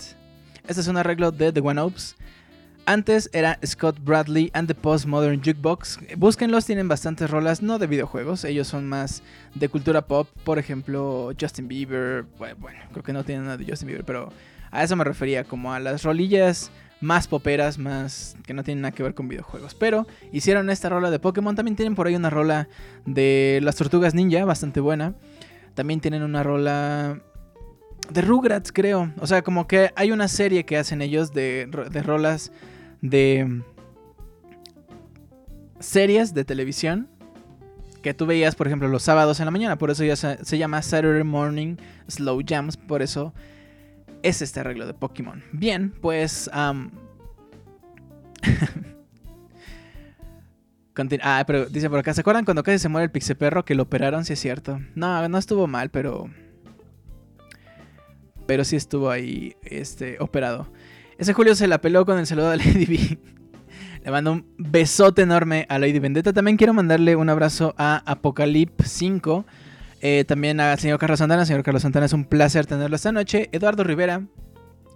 [0.66, 2.16] Este es un arreglo de The One Ops.
[2.88, 5.98] Antes era Scott Bradley and the Postmodern Jukebox.
[6.16, 9.24] Búsquenlos, tienen bastantes rolas, no de videojuegos, ellos son más
[9.56, 10.28] de cultura pop.
[10.44, 12.26] Por ejemplo, Justin Bieber.
[12.38, 14.32] Bueno, creo que no tienen nada de Justin Bieber, pero
[14.70, 18.92] a eso me refería, como a las rolillas más poperas, más que no tienen nada
[18.92, 19.74] que ver con videojuegos.
[19.74, 21.56] Pero hicieron esta rola de Pokémon.
[21.56, 22.68] También tienen por ahí una rola
[23.04, 25.14] de las Tortugas Ninja, bastante buena.
[25.74, 27.20] También tienen una rola
[28.10, 29.12] de Rugrats, creo.
[29.18, 32.52] O sea, como que hay una serie que hacen ellos de, de rolas
[33.10, 33.62] de
[35.80, 37.08] series de televisión
[38.06, 39.78] que tú veías, por ejemplo, los sábados en la mañana.
[39.78, 41.74] Por eso ya se, llama Saturday Morning
[42.08, 42.76] Slow Jams.
[42.76, 43.34] Por eso
[44.22, 45.42] es este arreglo de Pokémon.
[45.50, 46.48] Bien, pues...
[50.94, 53.74] Contin- ah, pero dice por acá, ¿se acuerdan cuando casi se muere el Pixeperro que
[53.74, 54.24] lo operaron?
[54.24, 54.80] Sí es cierto.
[54.94, 56.30] No, no estuvo mal, pero...
[58.46, 60.68] Pero sí estuvo ahí, este, operado.
[61.18, 63.18] Ese Julio se la peló con el saludo de Lady B.
[64.04, 66.32] Le mando un besote enorme a Lady Vendetta.
[66.32, 69.44] También quiero mandarle un abrazo a Apocalypse 5.
[70.02, 71.44] Eh, también al señor Carlos Santana.
[71.46, 73.48] Señor Carlos Santana, es un placer tenerlo esta noche.
[73.52, 74.20] Eduardo Rivera.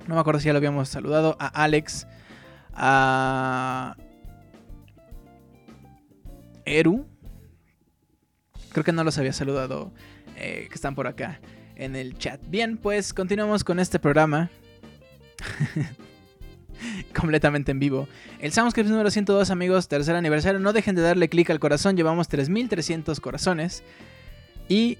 [0.06, 1.36] No me acuerdo si ya lo habíamos saludado.
[1.40, 2.06] A Alex.
[2.74, 3.96] A.
[6.64, 7.06] Eru.
[8.72, 9.92] Creo que no los había saludado.
[10.36, 11.40] eh, que están por acá
[11.74, 12.40] en el chat.
[12.48, 14.50] Bien, pues continuamos con este programa.
[17.18, 18.08] completamente en vivo.
[18.38, 20.60] El Soundscript número 102, amigos, tercer aniversario.
[20.60, 23.82] No dejen de darle clic al corazón, llevamos 3300 corazones.
[24.68, 24.98] Y.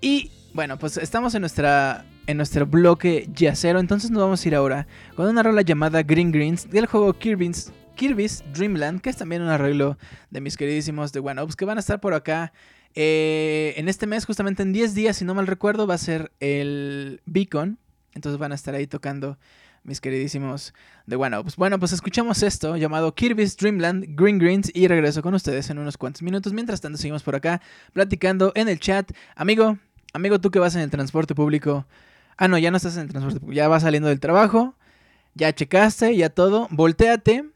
[0.00, 0.30] Y.
[0.54, 2.04] Bueno, pues estamos en nuestra.
[2.26, 3.80] En nuestro bloque yacero.
[3.80, 4.86] Entonces nos vamos a ir ahora
[5.16, 9.00] con una rola llamada Green Greens del juego Kirby's, Kirby's Dream Land.
[9.00, 9.96] Que es también un arreglo
[10.30, 11.56] de mis queridísimos de One Ops.
[11.56, 12.52] Que van a estar por acá.
[12.94, 16.32] eh, en este mes, justamente en 10 días, si no mal recuerdo, va a ser
[16.40, 17.78] el Beacon.
[18.14, 19.38] Entonces van a estar ahí tocando
[19.88, 20.74] mis queridísimos
[21.06, 21.56] de One Ops.
[21.56, 25.96] Bueno, pues escuchamos esto llamado Kirby's Dreamland Green Greens y regreso con ustedes en unos
[25.96, 26.52] cuantos minutos.
[26.52, 27.62] Mientras tanto, seguimos por acá
[27.94, 29.10] platicando en el chat.
[29.34, 29.78] Amigo,
[30.12, 31.86] amigo, tú que vas en el transporte público.
[32.36, 33.56] Ah, no, ya no estás en el transporte público.
[33.56, 34.74] Ya vas saliendo del trabajo.
[35.34, 36.68] Ya checaste, ya todo.
[36.70, 37.46] Voltéate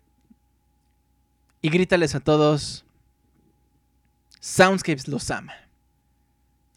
[1.61, 2.87] y grítales a todos.
[4.41, 5.53] Soundscapes los ama.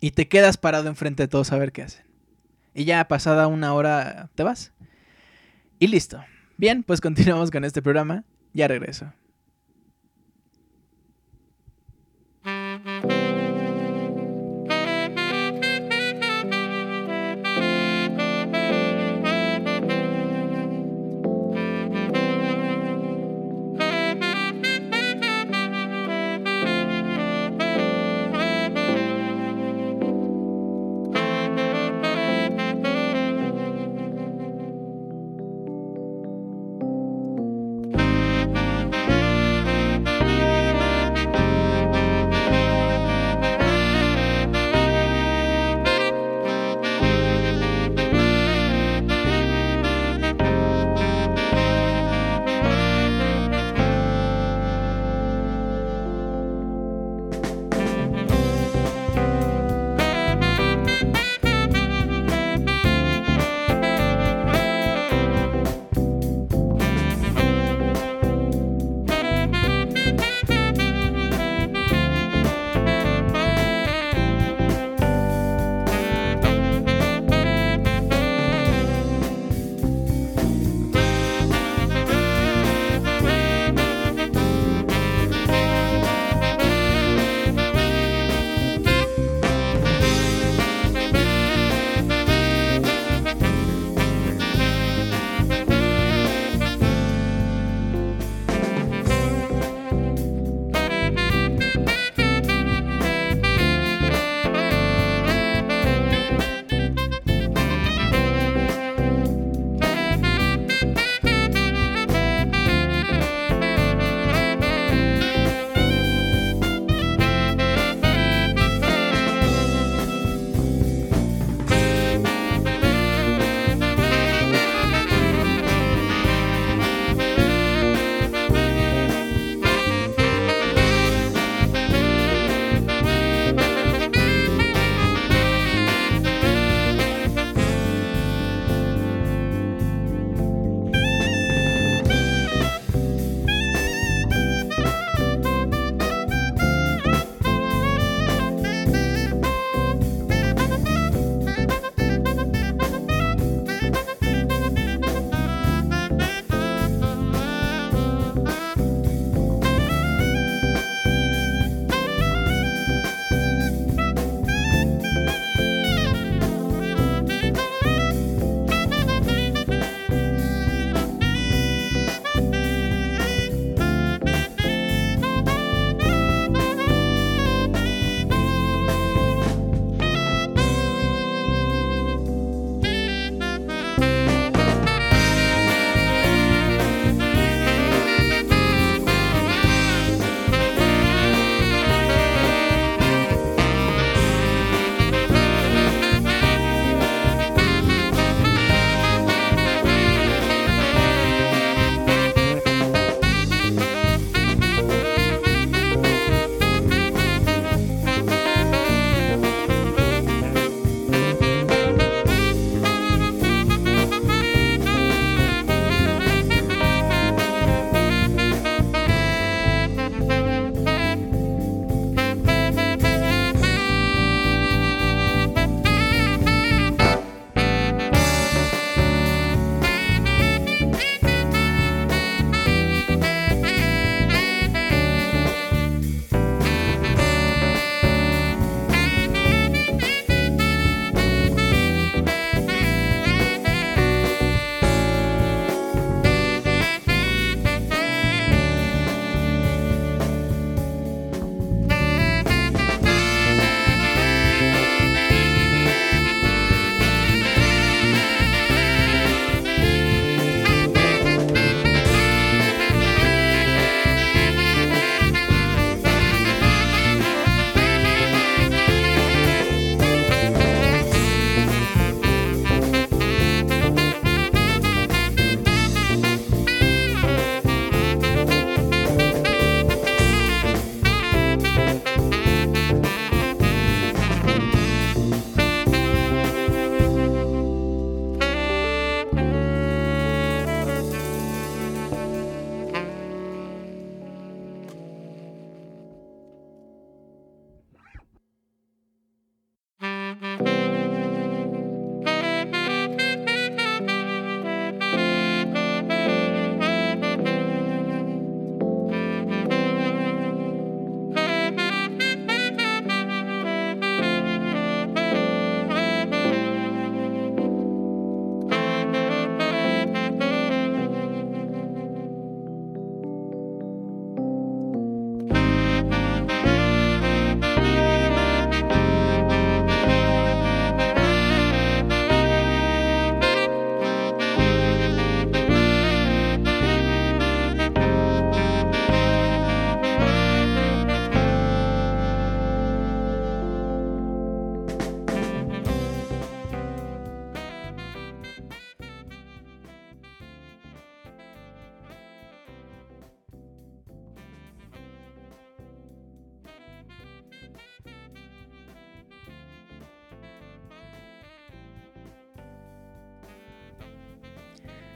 [0.01, 2.05] Y te quedas parado enfrente de todos a ver qué hacen.
[2.73, 4.73] Y ya pasada una hora te vas.
[5.79, 6.23] Y listo.
[6.57, 8.23] Bien, pues continuamos con este programa.
[8.53, 9.11] Ya regreso.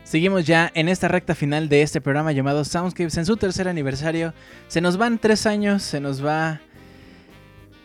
[0.10, 4.34] Seguimos ya en esta recta final de este programa llamado Soundscapes en su tercer aniversario.
[4.68, 6.62] Se nos van tres años, se nos va...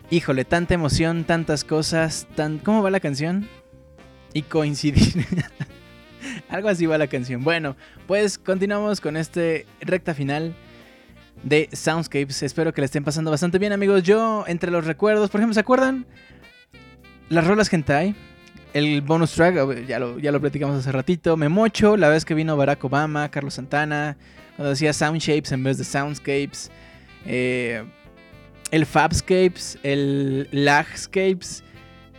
[0.08, 2.60] Híjole, tanta emoción, tantas cosas, tan...
[2.60, 3.46] ¿Cómo va la canción?
[4.32, 5.26] Y coincidir.
[6.48, 7.44] Algo así va la canción.
[7.44, 7.76] Bueno,
[8.06, 10.56] pues continuamos con este recta final
[11.42, 12.42] de Soundscapes.
[12.42, 14.02] Espero que le estén pasando bastante bien, amigos.
[14.02, 16.06] Yo, entre los recuerdos, por ejemplo, ¿se acuerdan?
[17.28, 18.16] Las rolas hentai.
[18.74, 21.36] El bonus track, ya lo, ya lo platicamos hace ratito.
[21.36, 24.16] Memocho, la vez que vino Barack Obama, Carlos Santana,
[24.56, 26.72] cuando decía Soundshapes en vez de Soundscapes.
[27.24, 27.84] Eh,
[28.72, 31.62] el Fabscapes, el Lagscapes,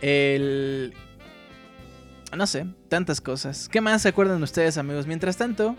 [0.00, 0.94] el...
[2.34, 3.68] No sé, tantas cosas.
[3.68, 5.06] ¿Qué más se acuerdan ustedes, amigos?
[5.06, 5.76] Mientras tanto,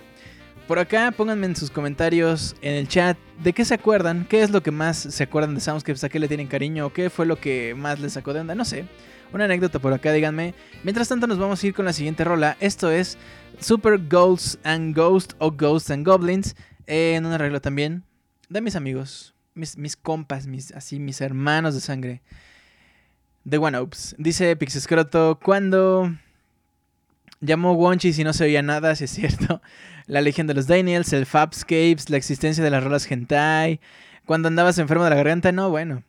[0.67, 4.51] por acá pónganme en sus comentarios en el chat de qué se acuerdan, qué es
[4.51, 7.39] lo que más se acuerdan de Soundscapes, a qué le tienen cariño, qué fue lo
[7.39, 8.85] que más les sacó de onda, no sé.
[9.33, 10.53] Una anécdota por acá, díganme.
[10.83, 12.57] Mientras tanto, nos vamos a ir con la siguiente rola.
[12.59, 13.17] Esto es
[13.59, 16.55] Super Ghosts and Ghosts o Ghosts and Goblins.
[16.85, 18.03] en un arreglo también
[18.49, 22.21] de mis amigos, mis, mis compas, mis, así, mis hermanos de sangre.
[23.49, 24.15] The One Ups.
[24.17, 26.13] Dice Pixescroto, cuando
[27.39, 29.61] llamó Wonchi si no se oía nada, si es cierto.
[30.07, 33.81] La Legión de los Daniels, el Fabscapes, la existencia de las rolas hentai.
[34.25, 36.03] Cuando andabas enfermo de la garganta, no, bueno.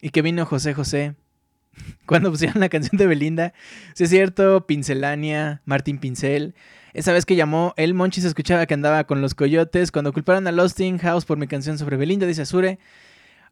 [0.00, 1.14] Y que vino José José.
[2.06, 3.52] Cuando pusieron la canción de Belinda,
[3.94, 6.54] si es cierto, Pincelania, Martín Pincel.
[6.94, 9.92] Esa vez que llamó, el Monchi se escuchaba que andaba con los coyotes.
[9.92, 12.78] Cuando culparon a Losting House por mi canción sobre Belinda, dice Azure.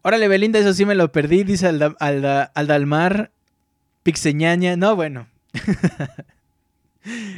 [0.02, 3.32] Órale, Belinda, eso sí me lo perdí, dice Alda, Alda, Aldalmar.
[4.02, 4.76] Pixeñaña.
[4.76, 5.28] No, bueno.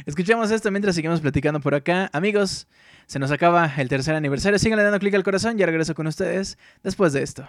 [0.05, 2.09] Escuchamos esto mientras seguimos platicando por acá.
[2.13, 2.67] Amigos,
[3.05, 4.59] se nos acaba el tercer aniversario.
[4.59, 5.57] Síganle dando clic al corazón.
[5.57, 7.47] Ya regreso con ustedes después de esto.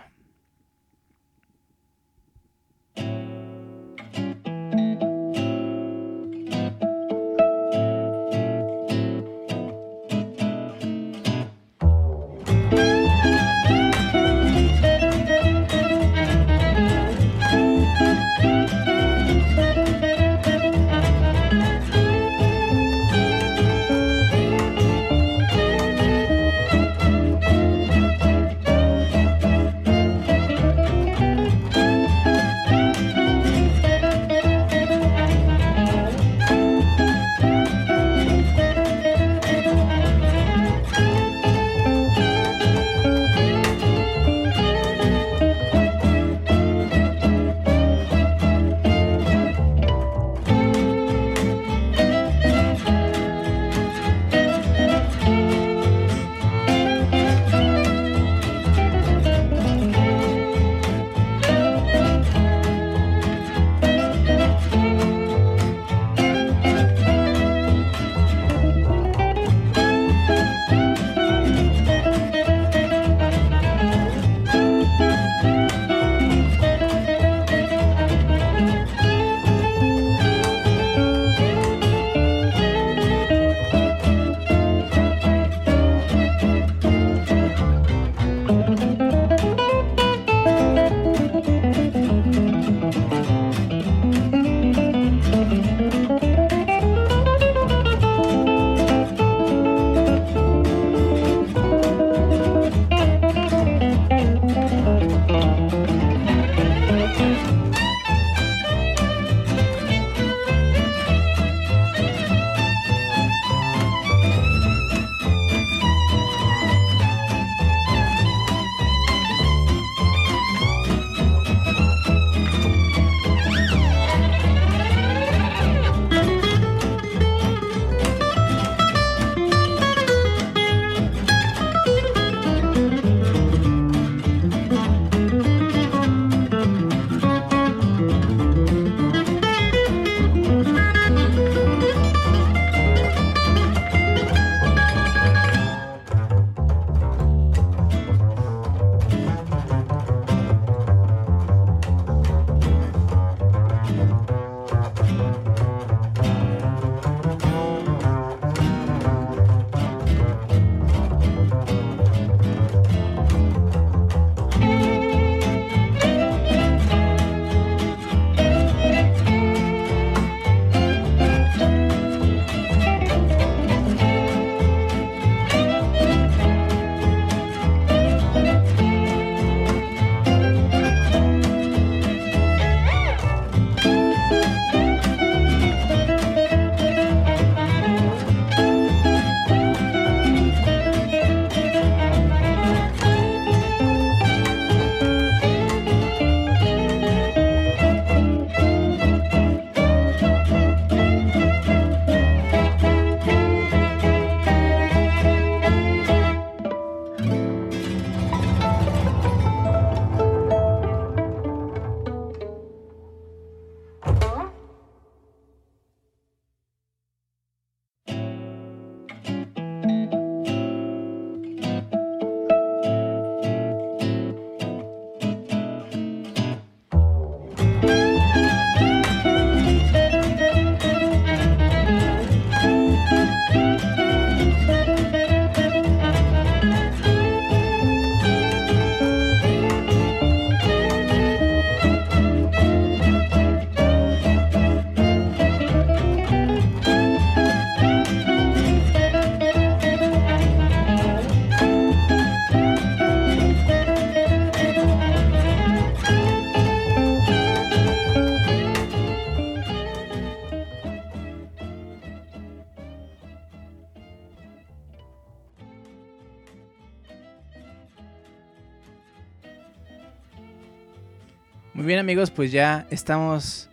[272.31, 273.69] Pues ya estamos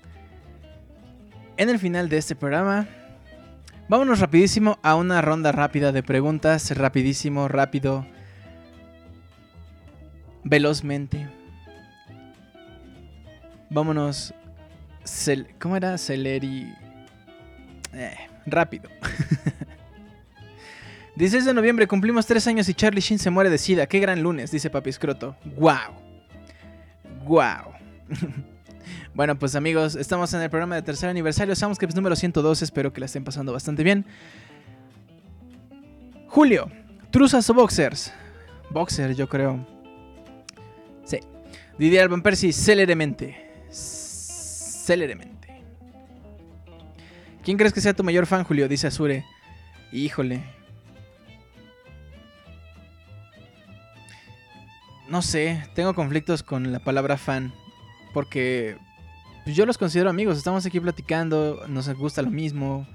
[1.57, 2.87] en el final de este programa.
[3.87, 8.05] Vámonos rapidísimo a una ronda rápida de preguntas, rapidísimo, rápido,
[10.43, 11.27] velozmente.
[13.69, 14.33] Vámonos,
[15.59, 15.97] ¿cómo era?
[15.97, 16.73] Celeri...
[17.93, 18.15] Eh,
[18.45, 18.89] rápido.
[21.15, 23.87] 16 de noviembre cumplimos tres años y Charlie Sheen se muere de sida.
[23.87, 25.35] Qué gran lunes, dice Papi Escroto.
[25.57, 25.93] ¡Wow!
[27.25, 27.78] ¡Wow!
[29.13, 32.65] bueno, pues amigos, estamos en el programa de tercer aniversario Soundscapes número 112.
[32.65, 34.05] Espero que la estén pasando bastante bien.
[36.27, 36.69] Julio,
[37.11, 38.13] ¿truzas o boxers?
[38.69, 39.65] Boxer, yo creo.
[41.03, 41.19] Sí.
[41.77, 43.65] Didier Alban Percy, celeremente.
[43.69, 45.63] Celeremente.
[47.43, 48.67] ¿Quién crees que sea tu mayor fan, Julio?
[48.67, 49.25] Dice Azure.
[49.91, 50.43] Híjole.
[55.07, 57.51] No sé, tengo conflictos con la palabra fan.
[58.13, 58.77] Porque
[59.43, 60.37] pues, yo los considero amigos.
[60.37, 62.87] Estamos aquí platicando, nos gusta lo mismo.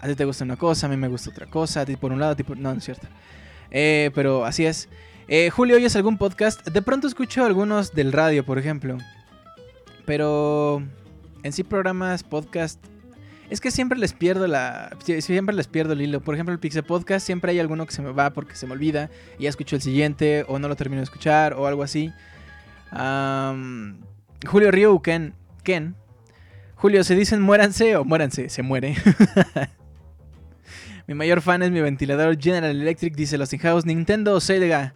[0.00, 1.82] A ti te gusta una cosa, a mí me gusta otra cosa.
[1.82, 2.58] A ti por un lado, a ti por...
[2.58, 3.06] No, no es cierto.
[3.70, 4.88] Eh, pero así es.
[5.28, 6.66] Eh, Julio, ¿oyes algún podcast?
[6.68, 8.98] De pronto escucho algunos del radio, por ejemplo.
[10.04, 10.82] Pero
[11.42, 12.84] en sí programas, podcast...
[13.50, 14.90] Es que siempre les pierdo la...
[15.04, 16.20] sie- Siempre les pierdo el hilo.
[16.20, 18.72] Por ejemplo, el Pixel Podcast, siempre hay alguno que se me va porque se me
[18.72, 19.10] olvida.
[19.38, 22.10] Y ya escucho el siguiente, o no lo termino de escuchar, o algo así.
[22.90, 23.98] Am,
[24.46, 25.34] Julio Río, Ken.
[25.62, 25.94] Ken.
[26.74, 28.48] Julio, ¿se dicen muéranse o muéranse?
[28.48, 28.96] Se muere.
[31.06, 33.86] mi mayor fan es mi ventilador General Electric, dice Los House.
[33.86, 34.94] Nintendo, Sega,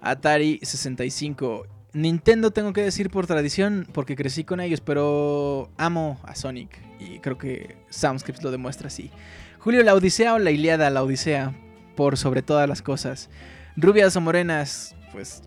[0.00, 1.66] Atari 65.
[1.94, 6.78] Nintendo tengo que decir por tradición, porque crecí con ellos, pero amo a Sonic.
[6.98, 9.10] Y creo que Soundscapes lo demuestra así.
[9.58, 11.54] Julio, la Odisea o la Iliada, la Odisea,
[11.96, 13.30] por sobre todas las cosas.
[13.76, 15.42] Rubias o morenas, pues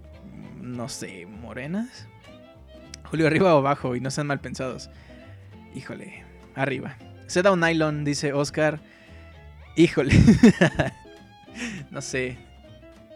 [0.61, 2.07] no sé, morenas.
[3.09, 4.89] Julio, arriba o abajo, y no sean mal pensados.
[5.75, 6.23] Híjole,
[6.55, 6.97] arriba.
[7.27, 8.79] Seda o nylon, dice Oscar.
[9.75, 10.13] Híjole.
[11.91, 12.37] no sé.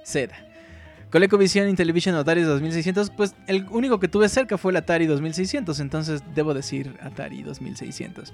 [0.03, 0.35] Seda.
[1.11, 6.23] ColecoVision Intellivision Atari 2600, pues el único que tuve cerca fue el Atari 2600, entonces
[6.35, 8.33] debo decir Atari 2600.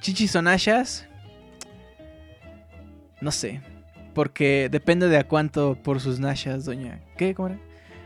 [0.00, 1.08] Chichis o Nashas,
[3.20, 3.62] no sé,
[4.14, 7.00] porque depende de a cuánto por sus Nashas, doña.
[7.16, 7.34] ¿Qué?
[7.34, 7.58] ¿Cómo era?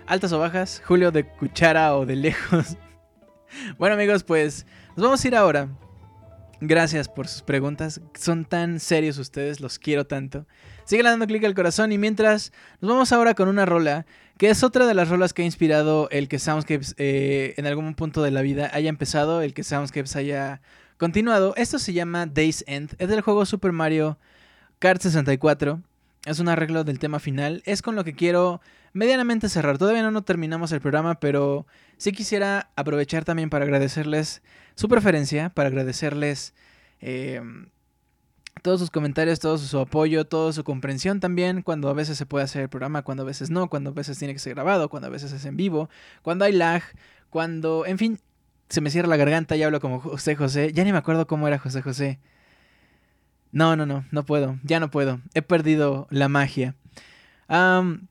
[0.09, 2.79] Altas o bajas, Julio de cuchara o de lejos.
[3.79, 4.65] bueno amigos, pues
[4.97, 5.69] nos vamos a ir ahora.
[6.63, 10.47] Gracias por sus preguntas, son tan serios ustedes, los quiero tanto.
[10.87, 14.07] Sigan dando clic al corazón y mientras nos vamos ahora con una rola
[14.39, 17.95] que es otra de las rolas que ha inspirado el que Soundscapes eh, en algún
[17.95, 20.63] punto de la vida haya empezado, el que Soundscapes haya
[20.97, 21.53] continuado.
[21.57, 24.17] Esto se llama Days End, es del juego Super Mario
[24.79, 25.83] Kart 64.
[26.25, 27.63] Es un arreglo del tema final.
[27.67, 28.63] Es con lo que quiero
[28.99, 29.79] medianamente cerrar.
[29.79, 31.67] Todavía no, no terminamos el programa, pero
[31.97, 34.43] sí quisiera aprovechar también para agradecerles
[34.75, 36.53] su preferencia, para agradecerles
[37.01, 37.41] eh,
[38.61, 42.45] todos sus comentarios, todo su apoyo, toda su comprensión también, cuando a veces se puede
[42.45, 45.07] hacer el programa, cuando a veces no, cuando a veces tiene que ser grabado, cuando
[45.07, 45.89] a veces es en vivo,
[46.23, 46.83] cuando hay lag,
[47.31, 48.19] cuando, en fin,
[48.69, 50.73] se me cierra la garganta y hablo como José José.
[50.73, 52.19] Ya ni me acuerdo cómo era José José.
[53.53, 55.21] No, no, no, no puedo, ya no puedo.
[55.35, 56.75] He perdido la magia.
[57.47, 58.08] Am,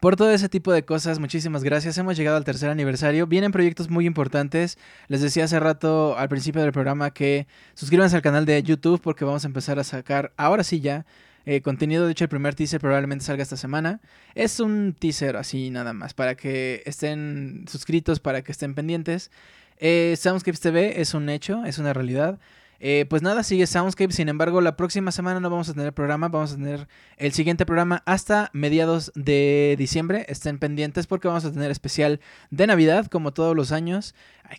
[0.00, 1.96] por todo ese tipo de cosas, muchísimas gracias.
[1.98, 3.26] Hemos llegado al tercer aniversario.
[3.26, 4.76] Vienen proyectos muy importantes.
[5.08, 9.24] Les decía hace rato al principio del programa que suscríbanse al canal de YouTube porque
[9.24, 11.06] vamos a empezar a sacar, ahora sí ya,
[11.46, 12.06] eh, contenido.
[12.06, 14.00] De hecho, el primer teaser probablemente salga esta semana.
[14.34, 19.30] Es un teaser así nada más, para que estén suscritos, para que estén pendientes.
[19.78, 22.38] Eh, Soundscapes TV es un hecho, es una realidad.
[22.86, 24.12] Eh, pues nada, sigue Soundscape.
[24.12, 26.28] Sin embargo, la próxima semana no vamos a tener programa.
[26.28, 26.86] Vamos a tener
[27.16, 30.26] el siguiente programa hasta mediados de diciembre.
[30.28, 32.20] Estén pendientes porque vamos a tener especial
[32.50, 34.14] de Navidad, como todos los años.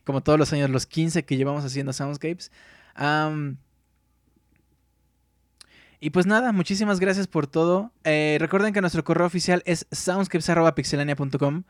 [0.06, 2.52] Como todos los años, los 15 que llevamos haciendo Soundscapes.
[6.00, 7.92] Y pues nada, muchísimas gracias por todo.
[8.06, 11.64] Eh, recuerden que nuestro correo oficial es soundscapes.pixelania.com.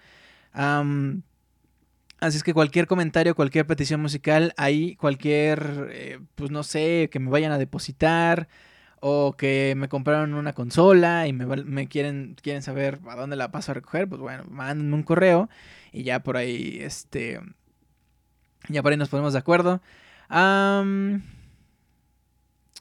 [2.26, 7.19] Así es que cualquier comentario, cualquier petición musical, ahí cualquier, eh, pues no sé, que
[7.19, 8.47] me vayan a depositar
[8.99, 13.52] o que me compraron una consola y me, me quieren, quieren saber a dónde la
[13.52, 15.49] paso a recoger, pues bueno, mándenme un correo
[15.91, 17.39] y ya por ahí, este,
[18.69, 19.81] ya por ahí nos ponemos de acuerdo.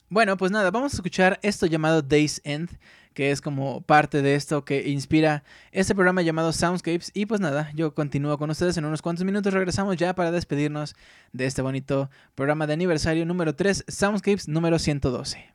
[0.08, 2.70] Bueno, pues nada, vamos a escuchar esto llamado Days End,
[3.14, 7.10] que es como parte de esto que inspira este programa llamado Soundscapes.
[7.14, 9.54] Y pues nada, yo continúo con ustedes en unos cuantos minutos.
[9.54, 10.94] Regresamos ya para despedirnos
[11.32, 15.53] de este bonito programa de aniversario número 3, Soundscapes número 112.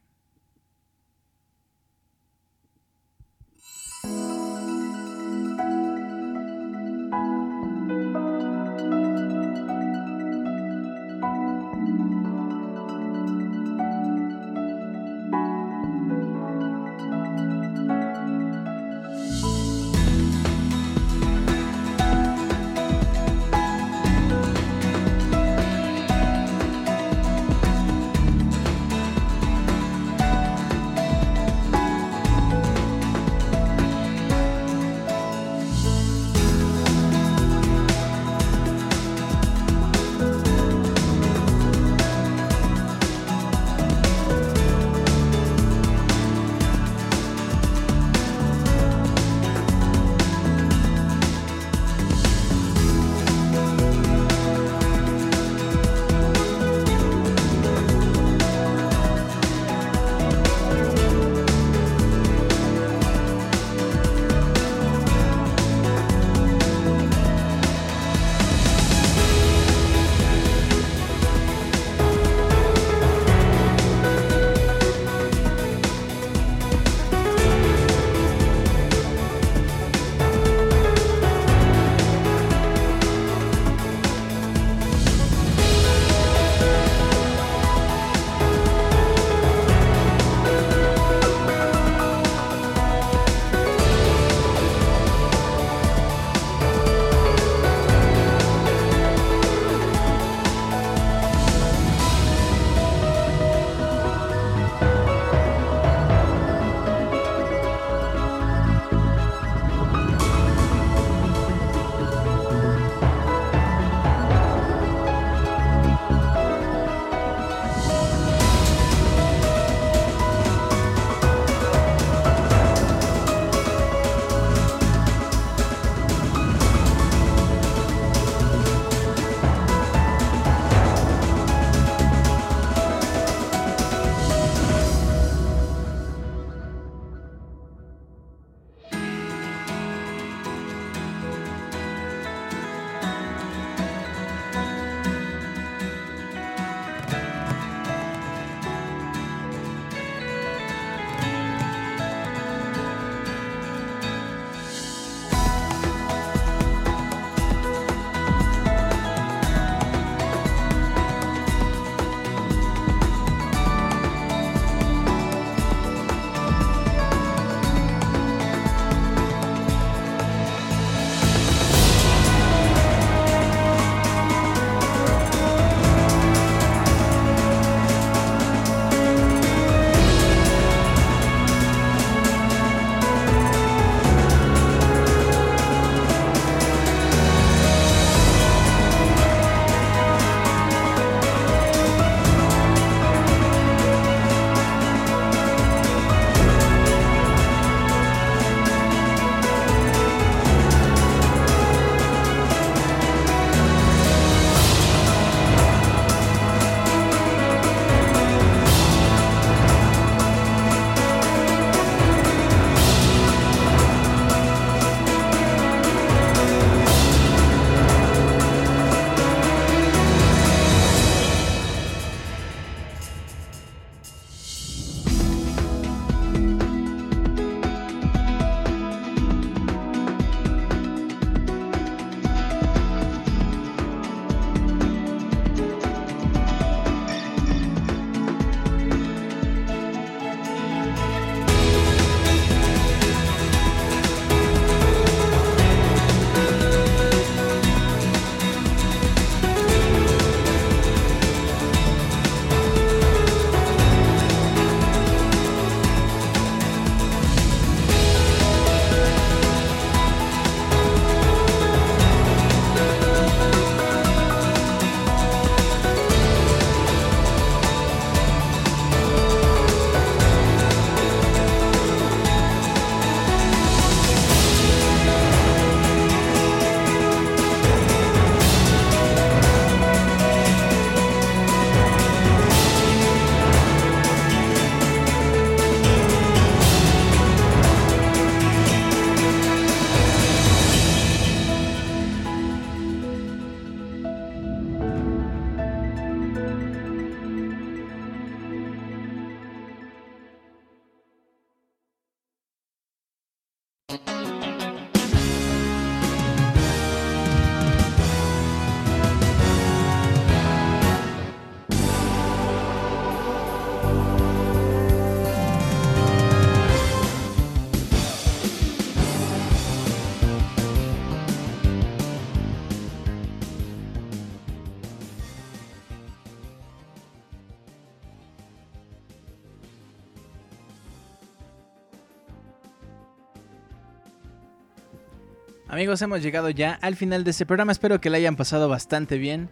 [335.89, 337.71] Hemos llegado ya al final de este programa.
[337.71, 339.49] Espero que la hayan pasado bastante bien.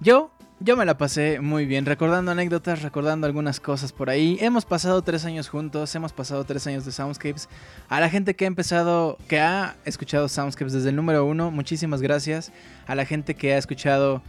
[0.00, 4.38] Yo, yo me la pasé muy bien, recordando anécdotas, recordando algunas cosas por ahí.
[4.40, 7.50] Hemos pasado tres años juntos, hemos pasado tres años de Soundscapes.
[7.90, 12.00] A la gente que ha empezado, que ha escuchado Soundscapes desde el número uno, muchísimas
[12.00, 12.50] gracias.
[12.86, 14.22] A la gente que ha escuchado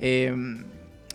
[0.00, 0.36] eh,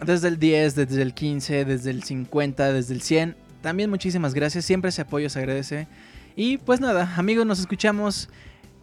[0.04, 4.66] desde el 10, desde el 15, desde el 50, desde el 100, también muchísimas gracias.
[4.66, 5.88] Siempre ese apoyo se agradece.
[6.36, 8.28] Y pues nada, amigos, nos escuchamos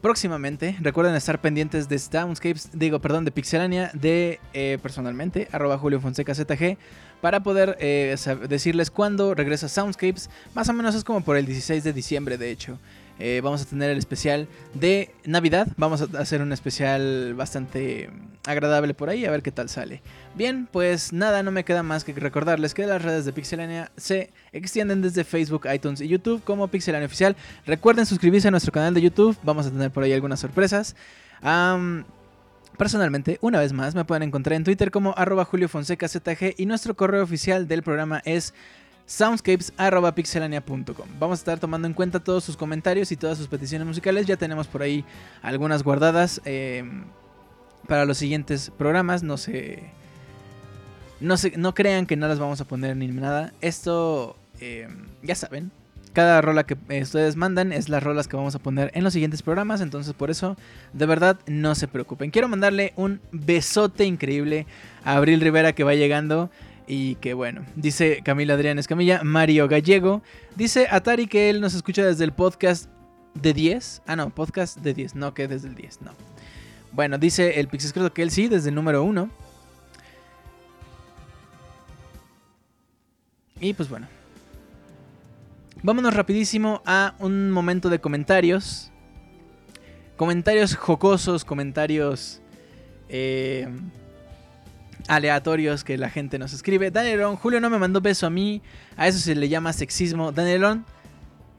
[0.00, 0.76] próximamente.
[0.80, 6.34] Recuerden estar pendientes de Soundscapes, digo, perdón, de Pixelania, de eh, personalmente, arroba Julio Fonseca
[6.34, 6.78] ZG,
[7.20, 8.16] para poder eh,
[8.48, 10.30] decirles cuándo regresa Soundscapes.
[10.54, 12.78] Más o menos es como por el 16 de diciembre, de hecho.
[13.20, 15.68] Eh, vamos a tener el especial de Navidad.
[15.76, 18.10] Vamos a hacer un especial bastante
[18.46, 20.00] agradable por ahí, a ver qué tal sale.
[20.34, 24.30] Bien, pues nada, no me queda más que recordarles que las redes de Pixelania se
[24.52, 27.36] extienden desde Facebook, iTunes y YouTube como Pixelania Oficial.
[27.66, 30.96] Recuerden suscribirse a nuestro canal de YouTube, vamos a tener por ahí algunas sorpresas.
[32.80, 36.64] Personalmente, una vez más, me pueden encontrar en Twitter como arroba Julio Fonseca ZG y
[36.64, 38.54] nuestro correo oficial del programa es
[39.10, 41.08] soundscapes.pixelania.com.
[41.18, 44.24] Vamos a estar tomando en cuenta todos sus comentarios y todas sus peticiones musicales.
[44.26, 45.04] Ya tenemos por ahí
[45.42, 46.84] algunas guardadas eh,
[47.88, 49.24] para los siguientes programas.
[49.24, 49.82] No se,
[51.18, 53.52] no no crean que no las vamos a poner ni nada.
[53.60, 54.86] Esto, eh,
[55.24, 55.72] ya saben.
[56.12, 59.12] Cada rola que eh, ustedes mandan es las rolas que vamos a poner en los
[59.12, 59.80] siguientes programas.
[59.80, 60.56] Entonces, por eso,
[60.92, 62.30] de verdad, no se preocupen.
[62.30, 64.68] Quiero mandarle un besote increíble
[65.04, 66.48] a Abril Rivera que va llegando.
[66.92, 70.22] Y que bueno, dice Camila Adrián Escamilla, Mario Gallego.
[70.56, 72.90] Dice Atari que él nos escucha desde el podcast
[73.34, 74.02] de 10.
[74.08, 76.10] Ah, no, podcast de 10, no que desde el 10, no.
[76.90, 79.30] Bueno, dice el Pixescroto que él sí, desde el número 1.
[83.60, 84.08] Y pues bueno.
[85.84, 88.90] Vámonos rapidísimo a un momento de comentarios.
[90.16, 92.42] Comentarios jocosos, comentarios
[93.08, 93.68] eh,
[95.08, 96.90] aleatorios que la gente nos escribe.
[96.90, 98.62] Danielón, Julio no me mandó beso a mí.
[98.96, 100.32] A eso se le llama sexismo.
[100.32, 100.84] Danielón,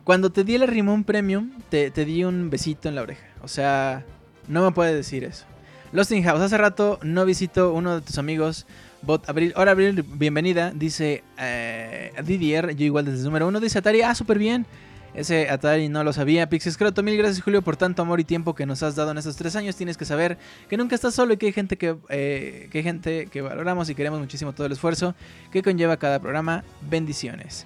[0.03, 3.25] cuando te di el rimón premium, te, te di un besito en la oreja.
[3.41, 4.05] O sea,
[4.47, 5.45] no me puede decir eso.
[5.91, 8.65] Lost in House, hace rato no visito uno de tus amigos.
[9.01, 10.71] Bot Abril, ahora Abril, bienvenida.
[10.73, 13.59] Dice eh, Didier, yo igual desde el número uno.
[13.59, 14.65] Dice Atari, ah, súper bien.
[15.13, 16.47] Ese Atari no lo sabía.
[16.47, 19.17] Pixie Scroto, mil gracias Julio por tanto amor y tiempo que nos has dado en
[19.17, 19.75] estos tres años.
[19.75, 20.37] Tienes que saber
[20.69, 23.89] que nunca estás solo y que hay gente que, eh, que, hay gente que valoramos
[23.89, 25.13] y queremos muchísimo todo el esfuerzo
[25.51, 26.63] que conlleva cada programa.
[26.89, 27.65] Bendiciones.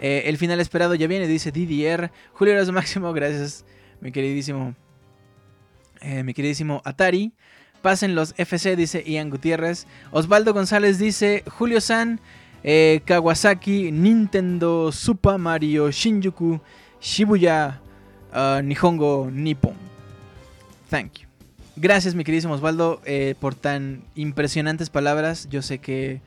[0.00, 2.12] Eh, el final esperado ya viene, dice Didier.
[2.32, 3.64] Julio eres máximo, gracias,
[4.00, 4.76] mi queridísimo.
[6.00, 7.32] eh, mi queridísimo Atari.
[7.82, 9.86] Pasen los FC, dice Ian Gutiérrez.
[10.12, 12.20] Osvaldo González dice Julio San.
[13.04, 16.62] Kawasaki, Nintendo, Super Mario, Shinjuku,
[17.04, 17.80] Shibuya,
[18.32, 19.74] ah, Nihongo, Nippon.
[20.88, 21.28] Thank you.
[21.76, 25.46] Gracias, mi queridísimo Osvaldo, eh, por tan impresionantes palabras.
[25.50, 26.22] Yo sé que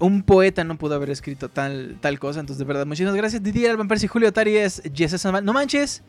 [0.00, 2.40] un poeta no pudo haber escrito tal, tal cosa.
[2.40, 3.40] Entonces, de verdad, muchísimas gracias.
[3.40, 5.44] Didier Alban Percy, Julio Atari es Jesse Sandoval.
[5.44, 6.02] No manches.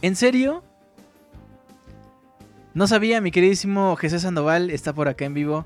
[0.00, 0.64] ¿En serio?
[2.74, 5.64] No sabía, mi queridísimo Jesús Sandoval está por acá en vivo.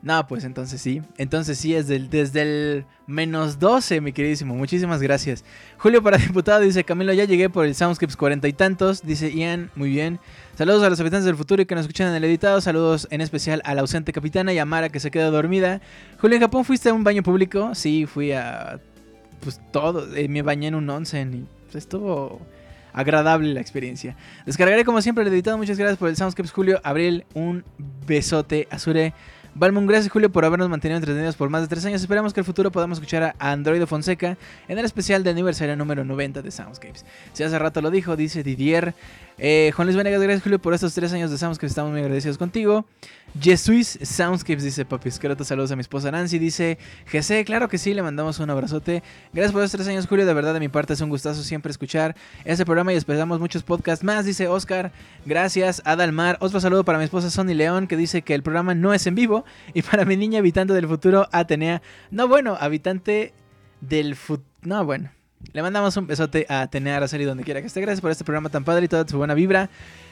[0.00, 1.02] No, pues entonces sí.
[1.16, 4.54] Entonces sí, es del, desde el menos 12, mi queridísimo.
[4.54, 5.44] Muchísimas gracias.
[5.76, 9.02] Julio para diputado dice, Camilo, ya llegué por el Soundscapes cuarenta y tantos.
[9.02, 10.20] Dice Ian, muy bien.
[10.56, 12.60] Saludos a los habitantes del futuro y que nos escuchan en el editado.
[12.60, 15.80] Saludos en especial a la ausente capitana y a Mara que se quedó dormida.
[16.20, 17.74] Julio, ¿en Japón fuiste a un baño público?
[17.74, 18.80] Sí, fui a...
[19.40, 20.14] Pues todo.
[20.16, 22.40] eh, me bañé en un onsen y pues, estuvo
[22.92, 24.16] agradable la experiencia.
[24.46, 25.58] Descargaré como siempre el editado.
[25.58, 26.80] Muchas gracias por el Soundscapes, Julio.
[26.84, 27.64] Abril, un
[28.06, 28.66] besote.
[28.70, 29.12] Azure.
[29.58, 32.00] Balmon, gracias Julio por habernos mantenido entretenidos por más de tres años.
[32.00, 34.38] Esperamos que en el futuro podamos escuchar a Android Fonseca
[34.68, 37.04] en el especial de aniversario número 90 de Soundscapes.
[37.32, 38.94] Si hace rato lo dijo, dice Didier.
[39.36, 41.72] Eh, Juan Luis Venegas, gracias Julio por estos tres años de Soundscapes.
[41.72, 42.84] Estamos muy agradecidos contigo.
[43.40, 45.44] Jesuis Soundscapes dice Papi Escroto.
[45.44, 46.38] Saludos a mi esposa Nancy.
[46.38, 46.78] Dice
[47.12, 49.02] GC, claro que sí, le mandamos un abrazote.
[49.32, 50.26] Gracias por estos tres años, Julio.
[50.26, 53.62] De verdad, de mi parte es un gustazo siempre escuchar este programa y esperamos muchos
[53.62, 54.24] podcasts más.
[54.24, 54.92] Dice Oscar,
[55.24, 55.82] gracias.
[55.84, 59.06] Adalmar, otro saludo para mi esposa Sonny León que dice que el programa no es
[59.06, 59.44] en vivo.
[59.74, 61.82] Y para mi niña habitante del futuro, Atenea.
[62.10, 63.32] No, bueno, habitante
[63.80, 64.48] del futuro.
[64.62, 65.10] No, bueno.
[65.52, 67.80] Le mandamos un besote a Atenea Araceli donde quiera que esté.
[67.80, 69.70] Gracias por este programa tan padre y toda su buena vibra.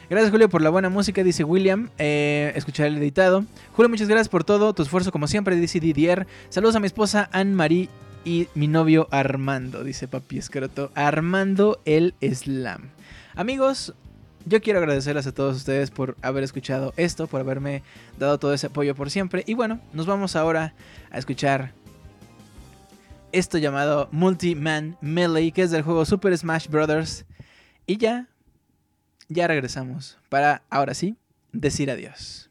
[0.09, 1.91] Gracias Julio por la buena música, dice William.
[1.99, 3.45] Eh, escuchar el editado.
[3.73, 6.29] Julio, muchas gracias por todo tu esfuerzo como siempre, dice Didier.
[6.49, 7.89] Saludos a mi esposa Anne-Marie
[8.25, 10.93] y mi novio Armando, dice Papi Escroto.
[10.95, 12.91] Armando el Slam.
[13.35, 13.95] Amigos,
[14.45, 17.83] yo quiero agradecerles a todos ustedes por haber escuchado esto, por haberme
[18.17, 19.43] dado todo ese apoyo por siempre.
[19.45, 20.73] Y bueno, nos vamos ahora
[21.11, 21.73] a escuchar
[23.33, 27.25] esto llamado Multi-Man Melee, que es del juego Super Smash Bros.
[27.89, 28.29] Y ya,
[29.29, 31.17] ya regresamos para, ahora sí,
[31.53, 32.51] decir adiós.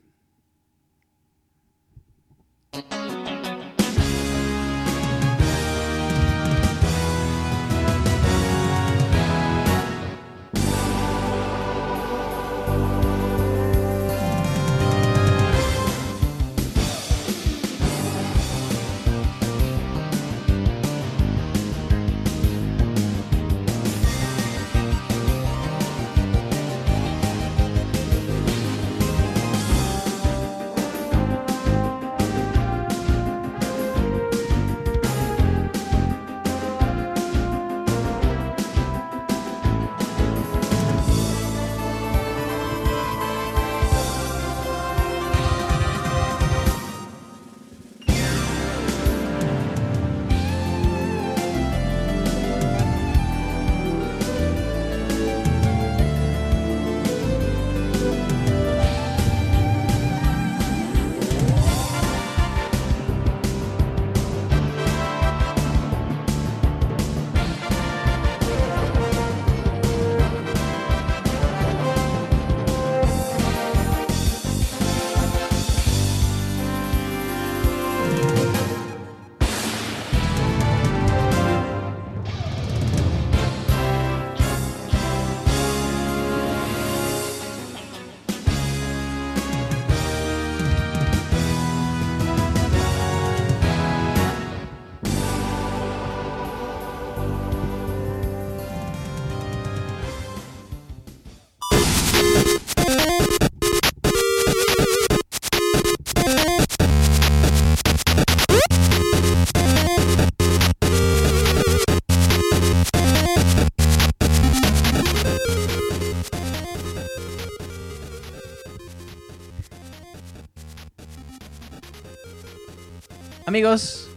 [123.56, 124.10] Amigos,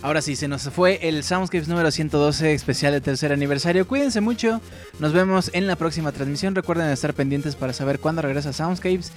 [0.00, 3.86] ahora sí, se nos fue el Soundscapes número 112 especial de tercer aniversario.
[3.86, 4.62] Cuídense mucho,
[4.98, 6.54] nos vemos en la próxima transmisión.
[6.54, 9.12] Recuerden estar pendientes para saber cuándo regresa Soundscapes.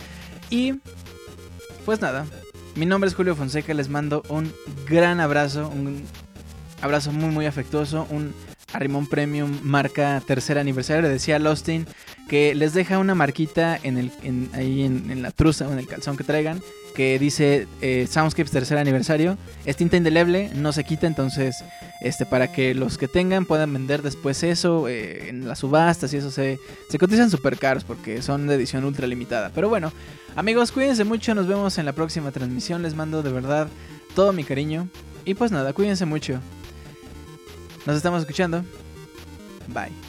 [0.49, 0.73] Y
[1.85, 2.25] pues nada,
[2.75, 4.53] mi nombre es Julio Fonseca, les mando un
[4.85, 6.03] gran abrazo, un
[6.81, 8.33] abrazo muy muy afectuoso, un
[8.73, 11.03] Arrimón Premium marca tercer aniversario.
[11.03, 11.87] Le decía Lostin
[12.29, 14.11] que les deja una marquita en el,
[14.53, 16.61] ahí en, en la truza o en el calzón que traigan
[16.99, 19.37] que dice eh, Soundscapes tercer aniversario.
[19.63, 21.63] Es tinta indeleble, no se quita, entonces
[22.01, 26.17] este para que los que tengan puedan vender después eso eh, en las subastas y
[26.17, 26.59] eso se,
[26.89, 29.51] se cotizan súper caros porque son de edición ultra limitada.
[29.55, 29.93] Pero bueno,
[30.35, 32.81] amigos, cuídense mucho, nos vemos en la próxima transmisión.
[32.81, 33.69] Les mando de verdad
[34.13, 34.89] todo mi cariño.
[35.23, 36.41] Y pues nada, cuídense mucho.
[37.85, 38.63] Nos estamos escuchando.
[39.67, 40.08] Bye.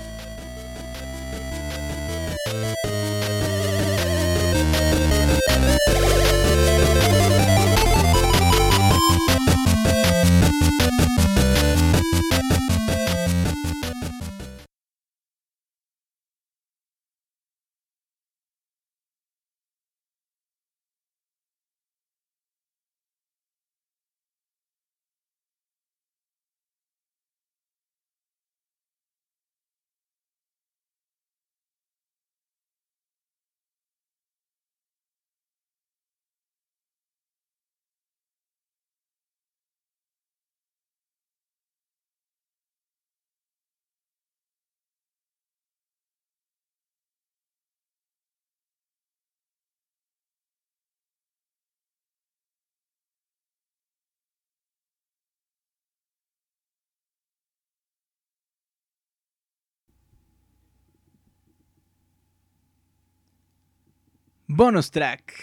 [64.53, 65.33] Bonus track.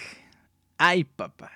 [0.77, 1.51] Ay, papá.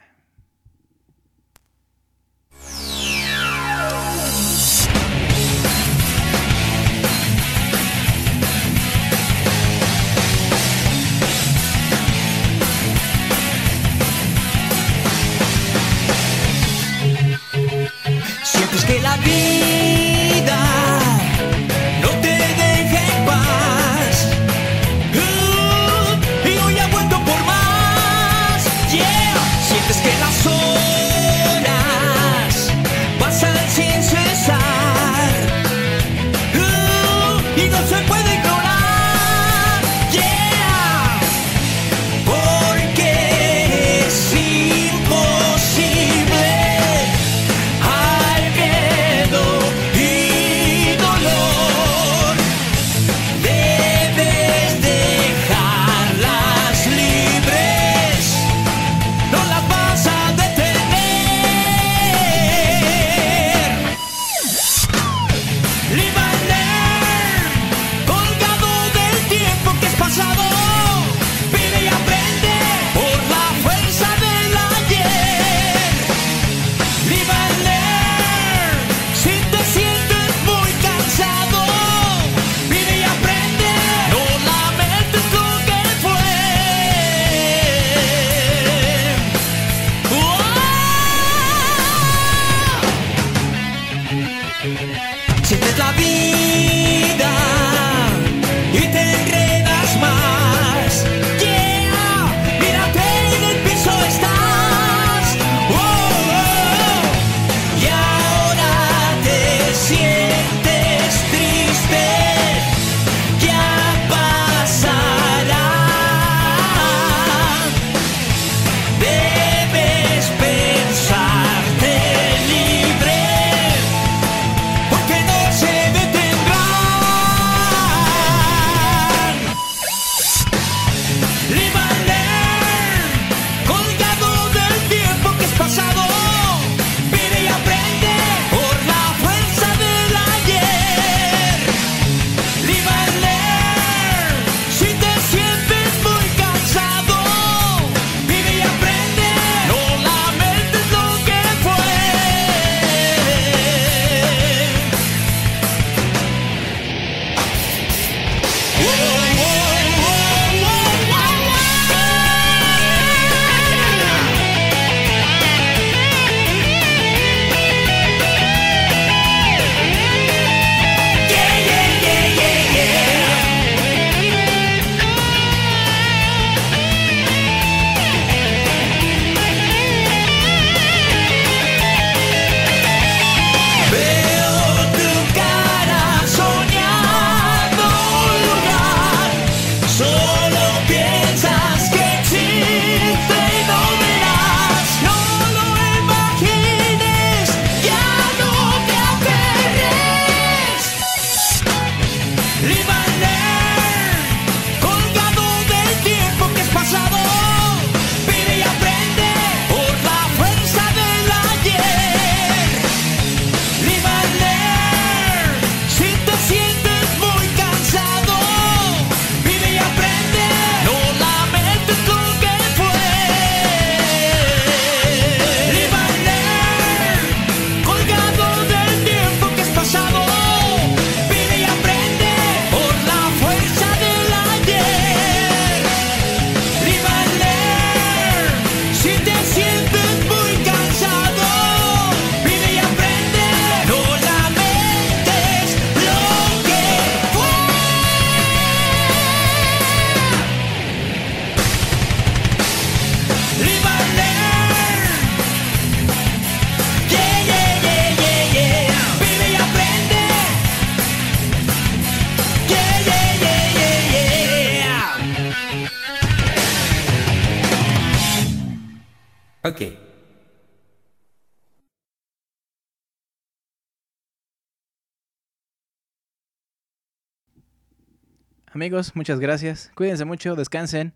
[279.15, 279.91] Muchas gracias.
[279.95, 281.15] Cuídense mucho, descansen.